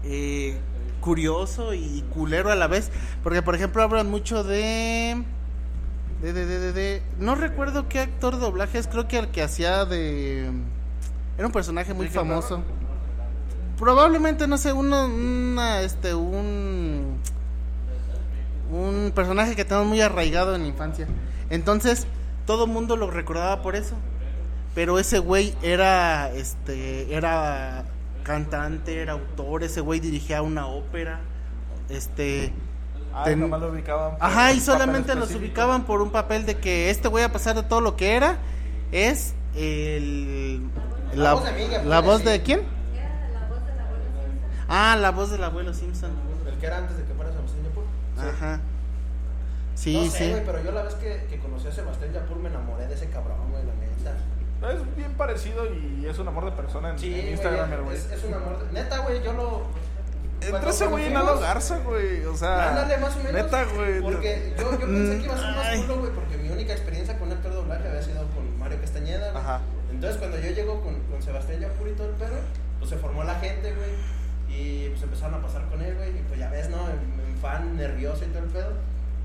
[0.03, 0.57] eh,
[1.01, 2.89] curioso y culero a la vez.
[3.23, 5.21] Porque, por ejemplo, hablan mucho de.
[6.21, 9.41] De, de, de, de, de- No recuerdo qué actor de doblajes, creo que el que
[9.41, 10.49] hacía de.
[11.37, 12.61] Era un personaje muy ¿Ricky famoso.
[13.77, 17.17] Probablemente, no sé, uno, una, este, un.
[18.71, 21.07] Un personaje que tenemos muy arraigado en la infancia.
[21.49, 22.07] Entonces,
[22.45, 23.95] todo el mundo lo recordaba por eso.
[24.73, 27.83] Pero ese güey era, este, era
[28.23, 31.19] cantante, era autor, ese güey dirigía una ópera.
[31.89, 32.53] Este,
[33.13, 34.17] Ay, Ten- nomás lo ubicaban.
[34.17, 37.23] por Ajá, y un solamente papel los ubicaban por un papel de que este güey,
[37.25, 38.37] a pesar de todo lo que era,
[38.91, 40.61] es el.
[41.13, 42.61] La voz de Miguel, ¿La voz de quién?
[42.95, 44.65] Era la voz del abuelo Simpson.
[44.69, 46.11] Ah, la voz del abuelo Simpson.
[46.47, 47.83] El que era antes de que fuera Sebastián Yapur.
[48.17, 48.59] Ajá.
[49.75, 50.29] Sí, no sé, sí.
[50.31, 53.09] güey, pero yo la vez que, que conocí a Sebastián Yapur me enamoré de ese
[53.09, 54.15] cabrón, güey, la neta.
[54.61, 57.97] Es bien parecido y es un amor de persona en, Sí, en Instagram, güey.
[57.97, 58.59] es, es un amor.
[58.63, 59.63] de- Neta, güey, yo lo.
[60.41, 62.25] Entre ese güey y cuando Lalo Garza, güey.
[62.25, 62.69] O sea.
[62.69, 63.33] Ándale, más o menos.
[63.33, 64.01] Neta, güey.
[64.01, 67.17] Porque yo, yo pensé que iba a ser más culo, güey, porque mi única experiencia
[67.19, 69.43] con un actor de doblaje había sido con Mario Castañeda, güey.
[69.43, 69.61] Ajá.
[69.91, 72.37] Entonces, cuando yo llego con, con Sebastián Yapur y todo el pedo,
[72.79, 73.91] pues se formó la gente, güey.
[74.49, 76.09] Y pues empezaron a pasar con él, güey.
[76.09, 76.77] Y pues ya ves, ¿no?
[76.89, 78.71] En, en fan nervioso y todo el pedo.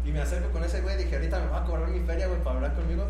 [0.04, 2.40] Y me acerco con ese güey, dije, ahorita me va a cobrar mi feria, güey,
[2.42, 3.06] para hablar conmigo.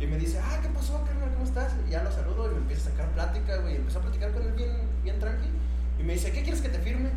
[0.00, 1.30] Y me dice, ah, ¿qué pasó, carnal?
[1.34, 1.74] ¿Cómo estás?
[1.86, 3.74] Y ya lo saludo y me empieza a sacar plática, güey.
[3.74, 4.72] Y empezó a platicar con él bien,
[5.02, 5.48] bien tranqui.
[5.98, 7.10] Y me dice, ¿qué quieres que te firme?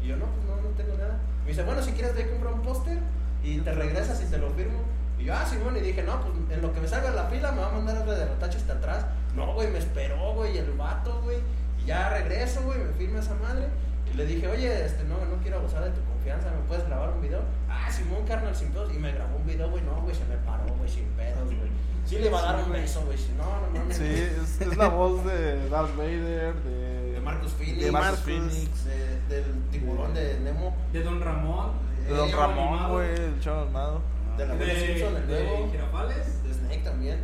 [0.00, 1.18] Y yo, no, pues no, no tengo nada.
[1.42, 2.98] Me dice, bueno, si quieres, te comprar un póster
[3.42, 4.78] y te regresas y te lo firmo.
[5.18, 7.50] Y yo, ah, Simón, y dije, no, pues en lo que me salga la pila
[7.50, 9.06] me va a mandar el de retache hasta atrás.
[9.34, 11.38] No, güey, me esperó, güey, el vato, güey.
[11.82, 13.66] Y ya regreso, güey, me firma esa madre.
[14.12, 17.10] Y le dije, oye, este, no, no quiero abusar de tu confianza, ¿me puedes grabar
[17.14, 17.40] un video?
[17.68, 18.92] Ah, Simón, carnal, sin pedos.
[18.94, 21.70] Y me grabó un video, güey, no, güey, se me paró, güey, sin pedos, güey.
[22.04, 23.96] Sí le iba a dar un beso, güey, si no, no mames.
[23.96, 27.12] Sí, es, es la voz de Darth Vader, de.
[27.12, 27.84] De Marcus Phoenix.
[27.84, 28.18] De Marcus.
[28.20, 28.84] Phoenix.
[28.84, 30.74] de- del tiburón de Nemo.
[30.92, 31.70] De Don Ramón.
[32.06, 32.94] De Don Eh, Ramón, animado.
[32.94, 34.02] güey, el chavo armado.
[34.36, 35.70] De la De, Simpson, el de nuevo.
[35.70, 36.42] Girafales.
[36.42, 37.18] De Snake también.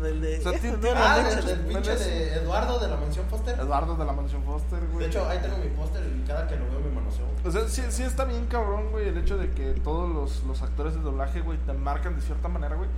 [0.00, 0.38] Del de.
[0.38, 3.26] O sea, tiene- no, Ah, no, del, no, del pinche de Eduardo de la mansión
[3.28, 3.58] Foster.
[3.58, 5.04] Eduardo de la Mansión Foster, güey.
[5.04, 7.26] De hecho, ahí tengo mi póster y cada que lo veo me manoseo.
[7.44, 10.62] O sea, sí, sí está bien cabrón, güey, el hecho de que todos los, los
[10.62, 12.88] actores de doblaje, güey, te marcan de cierta manera, güey.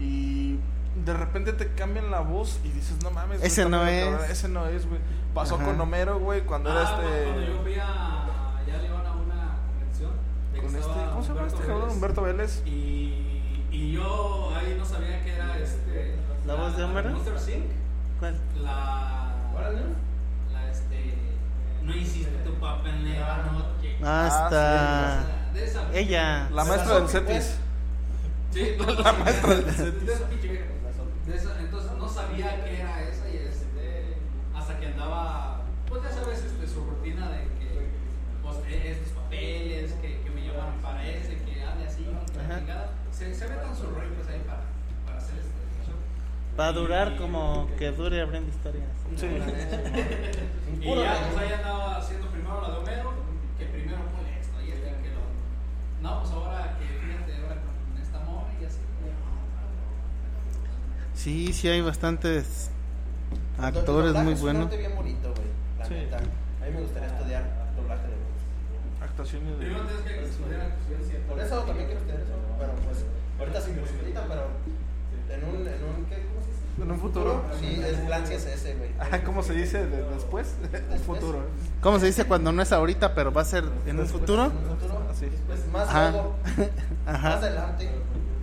[0.00, 0.58] Y
[1.04, 3.38] de repente te cambian la voz y dices, no mames.
[3.38, 4.04] güey, Ese no es.
[4.04, 4.30] cabrón".
[4.30, 5.00] Ese no es, güey.
[5.34, 5.64] Pasó Ajá.
[5.66, 7.62] con Homero, güey, cuando Ah, era Cuando yo este...
[7.62, 10.10] fui a ya León a una convención.
[10.52, 11.80] de que Con este ¿Cómo se llama Humberto este cabrón?
[11.82, 12.62] Vélez, Humberto Vélez.
[12.66, 16.16] Y, y yo ahí no sabía que era este.
[16.46, 17.10] ¿La voz de Homero?
[17.10, 17.64] Monster Sync.
[18.18, 18.36] ¿Cuál?
[18.62, 19.34] La.
[20.52, 21.14] La este.
[21.82, 23.26] No hiciste tu papel negro.
[25.54, 26.48] De esa- Ella.
[26.50, 27.56] La maestra del Cetis.
[28.52, 30.06] Sí, no, La maestra del de, Cetis.
[30.06, 30.64] de esa pinche vieja.
[31.26, 34.16] De esa- entonces no sabía que era esa y este,
[34.54, 37.88] hasta que andaba, pues ya sabes, este, su rutina de que,
[38.42, 42.06] pues, e- estos papeles, que, que me llamaron para ese, que hable así.
[43.12, 44.61] Se, se metan sus rollos ahí para.
[46.58, 48.84] Va a durar Y- como que dure abriendo historias.
[49.16, 49.26] Sí.
[49.26, 53.12] Y ya, pues ahí andaba haciendo primero la de Homero,
[53.58, 55.22] que primero fue esto y este, que lo.
[56.02, 58.78] No, pues ahora que fíjate, ahora con esta mona y así.
[61.14, 62.70] Sí, sí, hay bastantes
[63.58, 64.70] actores muy buenos.
[64.70, 65.48] bien bonito, güey.
[65.78, 65.94] La Sí.
[65.94, 66.16] neta.
[66.18, 66.20] A
[66.66, 67.44] mí me gustaría estudiar
[67.76, 69.02] doblaje de voz.
[69.02, 69.64] Actuaciones de...
[69.66, 71.22] Primero tienes que estudiar actuación.
[71.28, 72.34] Por eso también quiero estudiar eso.
[72.58, 73.04] Pero pues,
[73.38, 74.46] ahorita sin posibilidad, pero
[75.30, 76.22] en un, en un, ¿qué?
[76.26, 76.82] ¿Cómo se dice?
[76.82, 77.42] En un futuro.
[77.60, 79.22] Sí, es plan sí es ese, güey.
[79.24, 80.54] ¿Cómo se dice de- después?
[80.92, 81.40] El futuro.
[81.80, 84.46] ¿Cómo se dice cuando no es ahorita, pero va a ser en un futuro?
[84.46, 85.06] En un futuro.
[85.10, 85.28] Así.
[85.46, 86.10] Pues más Ajá.
[86.10, 86.36] luego,
[87.06, 87.34] más Ajá.
[87.34, 87.90] adelante,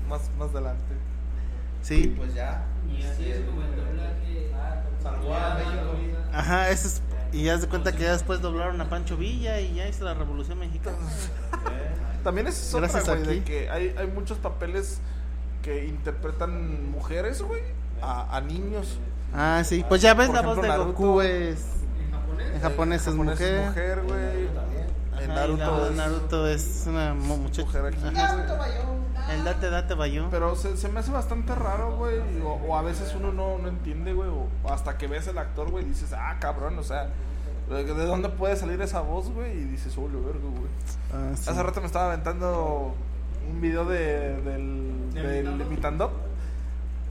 [0.07, 0.83] Más, más adelante.
[1.81, 2.13] Sí.
[2.17, 2.65] pues ya.
[2.89, 4.51] Y así es como el doblaje.
[5.01, 5.95] Salvó a México.
[6.33, 7.01] Ajá, eso es.
[7.31, 10.13] Y ya se cuenta que ya después doblaron a Pancho Villa y ya hizo la
[10.15, 10.97] Revolución Mexicana.
[12.23, 13.39] También es otra, Gracias güey, aquí.
[13.39, 14.99] de que hay, hay muchos papeles
[15.61, 17.61] que interpretan mujeres, güey,
[18.01, 18.97] a, a niños.
[19.33, 19.85] Ah, sí.
[19.87, 20.91] Pues ya ves, Por la ejemplo, voz de Naruto.
[20.91, 21.59] Goku es.
[22.03, 22.53] En japonés.
[22.55, 24.01] En japonés es mujer.
[24.03, 24.49] güey.
[25.21, 27.65] En Naruto es Naruto es una mu- muchacha.
[27.67, 27.97] mujer aquí.
[29.31, 30.27] El date, date, bayú.
[30.31, 32.19] Pero se, se me hace bastante raro, güey.
[32.43, 34.29] O, o a veces uno no, no entiende, güey.
[34.29, 37.09] O, hasta que ves el actor, güey, dices, ah, cabrón, o sea,
[37.69, 39.51] ¿de de dónde puede salir esa voz, güey?
[39.51, 40.69] Y dices, oh, lo vergo, güey.
[41.13, 41.47] Ah, sí.
[41.49, 42.95] Hace rato me estaba aventando
[43.49, 46.11] un video de, del, ¿De del imitando?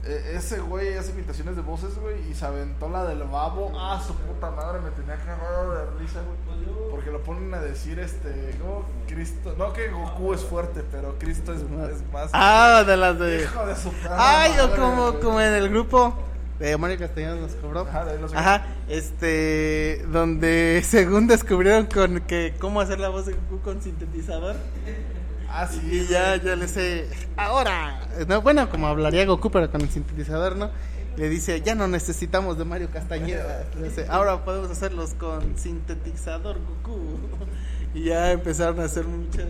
[0.05, 3.71] Eh, ese güey hace imitaciones de voces, güey, y se aventó la del babo.
[3.75, 6.89] Ah, su puta madre, me tenía cagado de risa, güey.
[6.89, 8.85] Porque lo ponen a decir, este, ¿cómo?
[9.07, 9.53] Cristo.
[9.57, 12.29] No que Goku es fuerte, pero Cristo es, es más.
[12.33, 13.43] Ah, de las de.
[13.43, 15.21] Hijo de su perra Ay, o como, güey.
[15.21, 16.13] como en el grupo
[16.59, 17.81] de Mario Castellanos nos cobró.
[17.81, 23.25] Ajá, de ahí los- Ajá, este, donde según descubrieron con que cómo hacer la voz
[23.25, 24.55] de Goku con sintetizador.
[25.51, 25.79] Ah, sí.
[25.91, 30.55] Y ya, ya le sé, ahora, no, bueno, como hablaría Goku, pero con el sintetizador,
[30.55, 30.69] ¿no?
[31.17, 33.65] Le dice, ya no necesitamos de Mario Castañeda.
[33.77, 36.99] Le dice, ahora podemos hacerlos con sintetizador Goku.
[37.95, 39.47] Y ya empezaron a hacer muchas,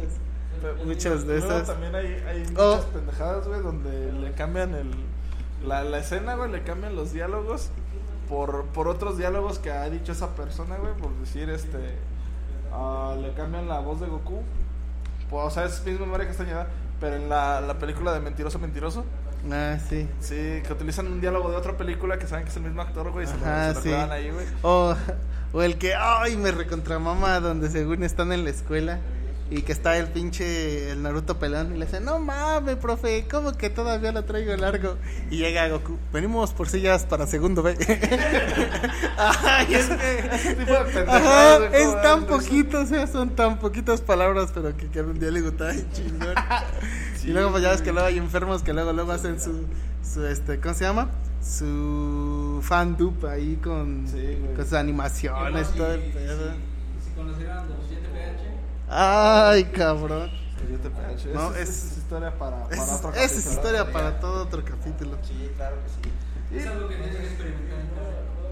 [0.85, 1.67] muchas de esas.
[1.67, 2.75] también hay, hay Oh.
[2.77, 4.89] muchas pendejadas, güey, donde le cambian el,
[5.67, 7.69] la, la escena, güey, le cambian los diálogos
[8.29, 11.97] por, por otros diálogos que ha dicho esa persona, güey, por decir, este,
[12.71, 14.41] ah, le cambian la voz de Goku.
[15.29, 16.67] Pues, o sea, es mismo Mario Castañeda,
[16.99, 19.05] pero en la, la película de Mentiroso Mentiroso,
[19.51, 20.05] Ah, sí.
[20.19, 23.09] sí, que utilizan un diálogo de otra película que saben que es el mismo actor,
[23.11, 23.87] güey, y se lo, Ajá, se lo sí.
[23.89, 24.45] clavan ahí, güey.
[24.63, 24.95] O,
[25.53, 28.99] o el que, ay, me recontramama, donde según están en la escuela
[29.51, 33.53] y que está el pinche el Naruto pelón y le dice, no mames, profe, ¿cómo
[33.57, 34.97] que todavía lo traigo largo?
[35.31, 37.75] Y llega Goku, venimos por sillas para segundo B.
[39.17, 41.05] ay, es que...
[41.07, 45.51] Ajá, es tan poquito, o sea, son tan poquitas palabras, pero que queda un diálogo
[45.53, 46.35] tan chingón.
[47.17, 49.65] Sí, y luego pues ya ves que luego hay enfermos que luego luego hacen su,
[50.03, 51.09] su este, ¿cómo se llama?
[51.41, 56.51] Su fan dupe ahí con, Sí, con sus animaciones, Si- todo el si- pedo.
[57.03, 57.98] Si conocieran los 7PH,
[58.89, 60.29] Ay, cabrón.
[61.33, 64.63] No, Esa- es- es historia para, para Esa otro esa es historia para todo otro
[64.63, 65.17] capítulo.
[65.23, 66.09] Sí, claro que
[66.55, 66.57] sí.
[66.59, 67.69] es algo que tienes que experimentar.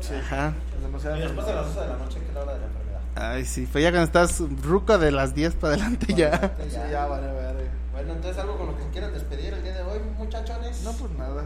[0.01, 0.13] Sí.
[0.15, 0.53] Ajá.
[0.75, 2.65] Es Y después de las 12 de la noche, que es la hora de la
[2.67, 2.99] enfermedad.
[3.15, 6.55] Ay, sí, pues ya cuando estás ruco de las 10 para adelante ya.
[6.69, 7.67] Sí, ya vale, vale.
[7.91, 10.83] Bueno, entonces algo con lo que se quieran despedir el día de hoy, muchachones.
[10.83, 11.43] No, pues nada.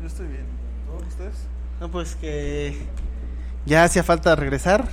[0.00, 0.46] Yo estoy bien.
[0.86, 1.34] ¿Todos ustedes?
[1.80, 2.86] No, pues que
[3.64, 4.88] ya hacía falta regresar.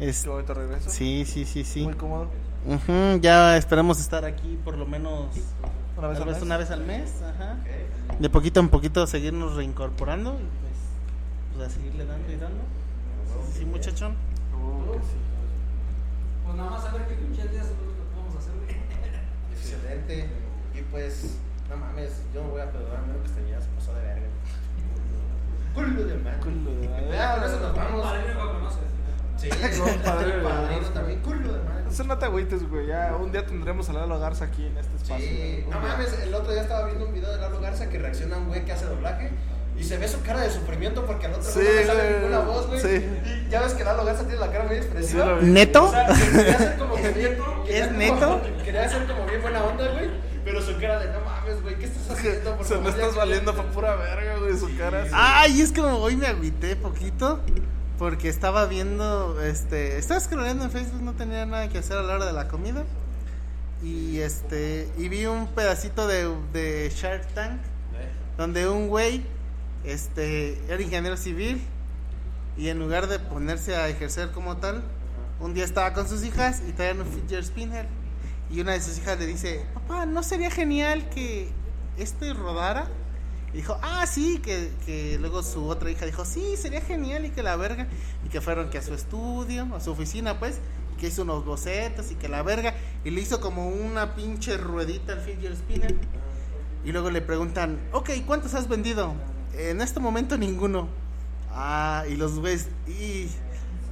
[0.00, 0.90] Es, Qué bonito regreso.
[0.90, 1.82] sí, sí, sí, sí.
[1.84, 2.28] Muy cómodo.
[2.66, 5.26] Ujú, ya esperemos estar aquí por lo menos
[5.96, 6.42] Una vez al vez mes.
[6.42, 7.10] una vez al mes.
[7.22, 7.56] Ajá.
[8.18, 10.72] De poquito en poquito seguirnos reincorporando y pues,
[11.56, 12.60] pues a seguirle dando y dando.
[13.52, 14.12] Sí, muchachón.
[14.54, 15.14] Uh, que sí.
[16.44, 18.54] Pues nada más saber qué pinche día seguro que podemos hacer.
[19.52, 20.28] Excelente.
[20.78, 21.36] Y pues,
[21.68, 24.26] no mames, yo me voy a perdonar, menos que este día se pasó de verga.
[25.74, 26.14] Culo de.
[26.40, 27.08] Culo de.
[27.10, 28.06] Ya, eso nos vamos.
[29.40, 29.50] Que.
[29.52, 31.20] Sí, Compadre, el padrino también.
[31.20, 31.84] Culo de madre.
[32.06, 32.86] No te agüites, güey.
[32.86, 35.26] Ya un día tendremos a Lalo Garza aquí en este espacio.
[35.26, 38.36] Sí, no mames, el otro día estaba viendo un video de Lalo Garza que reacciona
[38.36, 39.30] a un güey que hace doblaje
[39.76, 42.40] y se ve su cara de sufrimiento porque al otro Sí, no le sale ninguna
[42.40, 42.80] voz, güey.
[42.80, 43.06] Sí.
[43.46, 45.38] Y ya ves que Lalo Garza tiene la cara muy expresiva.
[45.40, 45.84] ¿Neto?
[45.84, 47.62] O sea, que quería hacer como que ¿Es bien- neto?
[47.64, 48.42] quería ¿Es como- neto?
[48.64, 50.10] Quería hacer como bien buena onda, güey.
[50.44, 52.56] Pero su cara de no mames, güey, ¿qué estás Es que haciendo?
[52.56, 55.02] Por se me estás que- valiendo pa' pura verga, güey, su cara.
[55.02, 55.10] así.
[55.14, 57.40] Ay, es como hoy me agüité poquito
[57.98, 62.14] porque estaba viendo, este, estaba scrolleando en Facebook, no tenía nada que hacer a la
[62.14, 62.84] hora de la comida
[63.82, 67.60] y este, y vi un pedacito de, de Shark Tank
[68.36, 69.24] donde un güey,
[69.84, 71.60] este, era ingeniero civil
[72.56, 74.82] y en lugar de ponerse a ejercer como tal,
[75.40, 77.86] un día estaba con sus hijas y traían un fidget spinner
[78.50, 81.50] y una de sus hijas le dice, papá, ¿no sería genial que
[81.96, 82.86] este rodara?
[83.52, 87.30] Y dijo, ah, sí, que, que luego su otra hija dijo, sí, sería genial y
[87.30, 87.88] que la verga.
[88.24, 90.60] Y que fueron que a su estudio, a su oficina, pues,
[90.94, 92.74] y que hizo unos bocetos y que la verga.
[93.04, 95.94] Y le hizo como una pinche ruedita al fidget spinner.
[96.84, 99.14] Y luego le preguntan, ok, ¿cuántos has vendido?
[99.54, 100.88] En este momento ninguno.
[101.50, 103.28] Ah, y los güeyes, ¿y,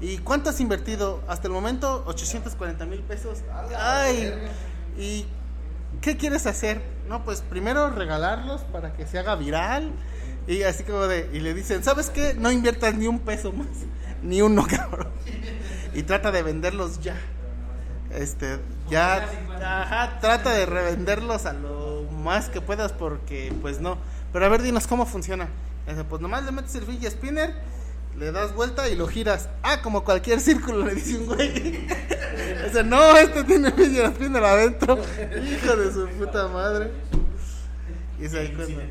[0.01, 1.23] ¿y cuánto has invertido?
[1.27, 3.39] Hasta el momento 840 mil pesos.
[3.79, 4.33] Ay,
[4.99, 5.25] ¿y
[6.07, 6.81] qué quieres hacer?
[7.09, 9.91] No, pues primero regalarlos para que se haga viral.
[10.47, 12.33] Y así como de, y le dicen, ¿sabes qué?
[12.35, 13.67] No inviertas ni un peso más,
[14.23, 15.09] ni uno, cabrón.
[15.95, 17.17] Y trata de venderlos ya.
[18.11, 19.29] Este, ya,
[19.61, 23.99] ajá, trata de revenderlos a lo más que puedas porque, pues no.
[24.33, 25.49] Pero a ver, dinos cómo funciona.
[26.09, 27.53] Pues nomás le metes el fidget spinner,
[28.17, 29.49] le das vuelta y lo giras.
[29.65, 31.89] Ah, como cualquier círculo, le dice un güey.
[32.85, 34.99] No, este tiene fidget spinner adentro.
[34.99, 36.91] Hijo de su puta madre.
[38.19, 38.83] Y es ahí cuando.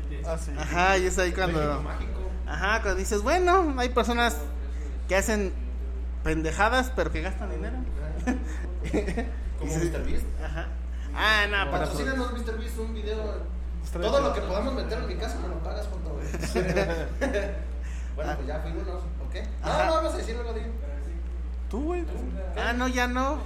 [0.60, 1.84] Ajá, y es ahí cuando.
[2.46, 4.36] Ajá, cuando dices, bueno, hay personas
[5.08, 5.52] que hacen
[6.22, 7.76] pendejadas, pero que gastan dinero.
[9.58, 10.04] Como Mr.
[10.04, 10.26] Beast.
[10.44, 10.68] Ajá.
[11.14, 11.84] Ah, no, para.
[11.86, 12.58] Patrocínanos, Mr.
[12.58, 13.56] Beast, un video.
[13.92, 16.26] Todo lo que podamos meter en mi casa me lo pagas, junto, güey.
[18.16, 19.36] bueno, pues ya fuimos, ¿ok?
[19.62, 19.78] Ajá.
[19.78, 20.66] No, no, vamos a decir algo, digo.
[21.70, 22.04] Tú, güey.
[22.56, 23.38] Ah, no, ya no.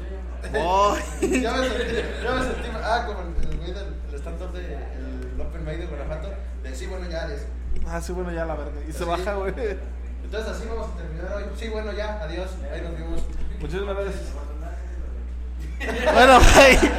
[0.56, 0.96] Oh.
[1.20, 5.40] Ya me sentí, ya me sentí, ah, como el güey del el stand-up de el
[5.40, 6.28] Open Mic de Guanajuato,
[6.62, 7.40] de sí, bueno, ya, adiós.
[7.86, 8.80] Ah, sí, bueno, ya la verga.
[8.88, 9.04] Y se Sí.
[9.04, 9.54] baja, güey.
[10.24, 11.44] Entonces así vamos a terminar hoy.
[11.56, 13.20] Sí, bueno, ya, adiós, ahí nos vimos.
[13.60, 14.32] Muchísimas gracias.
[16.12, 16.90] Bueno, bye.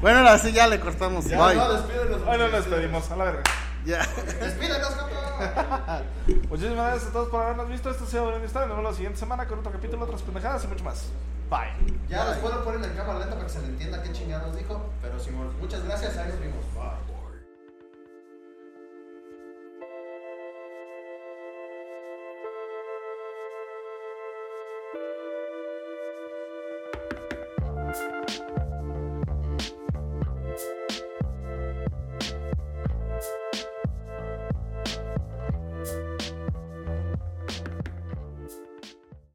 [0.00, 1.24] Bueno, ahora sí ya le cortamos.
[1.26, 1.56] Ya, Bye.
[1.56, 2.20] no, despídenos.
[2.26, 3.42] Hoy nos despedimos, a la verga.
[3.86, 4.04] Ya.
[4.40, 6.02] Despídanos, compa.
[6.50, 7.88] Muchísimas gracias a todos por habernos visto.
[7.88, 8.66] Esto ha sido Bienestar.
[8.66, 11.04] Nos vemos la siguiente semana con otro capítulo, otras pendejadas y mucho más.
[11.48, 11.96] Bye.
[12.08, 12.32] Ya Bye.
[12.32, 14.90] después lo ponen en cámara lenta para que se le entienda qué chingados dijo.
[15.00, 16.16] Pero Simón, muchas gracias.
[16.16, 16.64] Ahí nos vimos.
[16.74, 17.06] Bye.
[27.96, 28.45] Thank.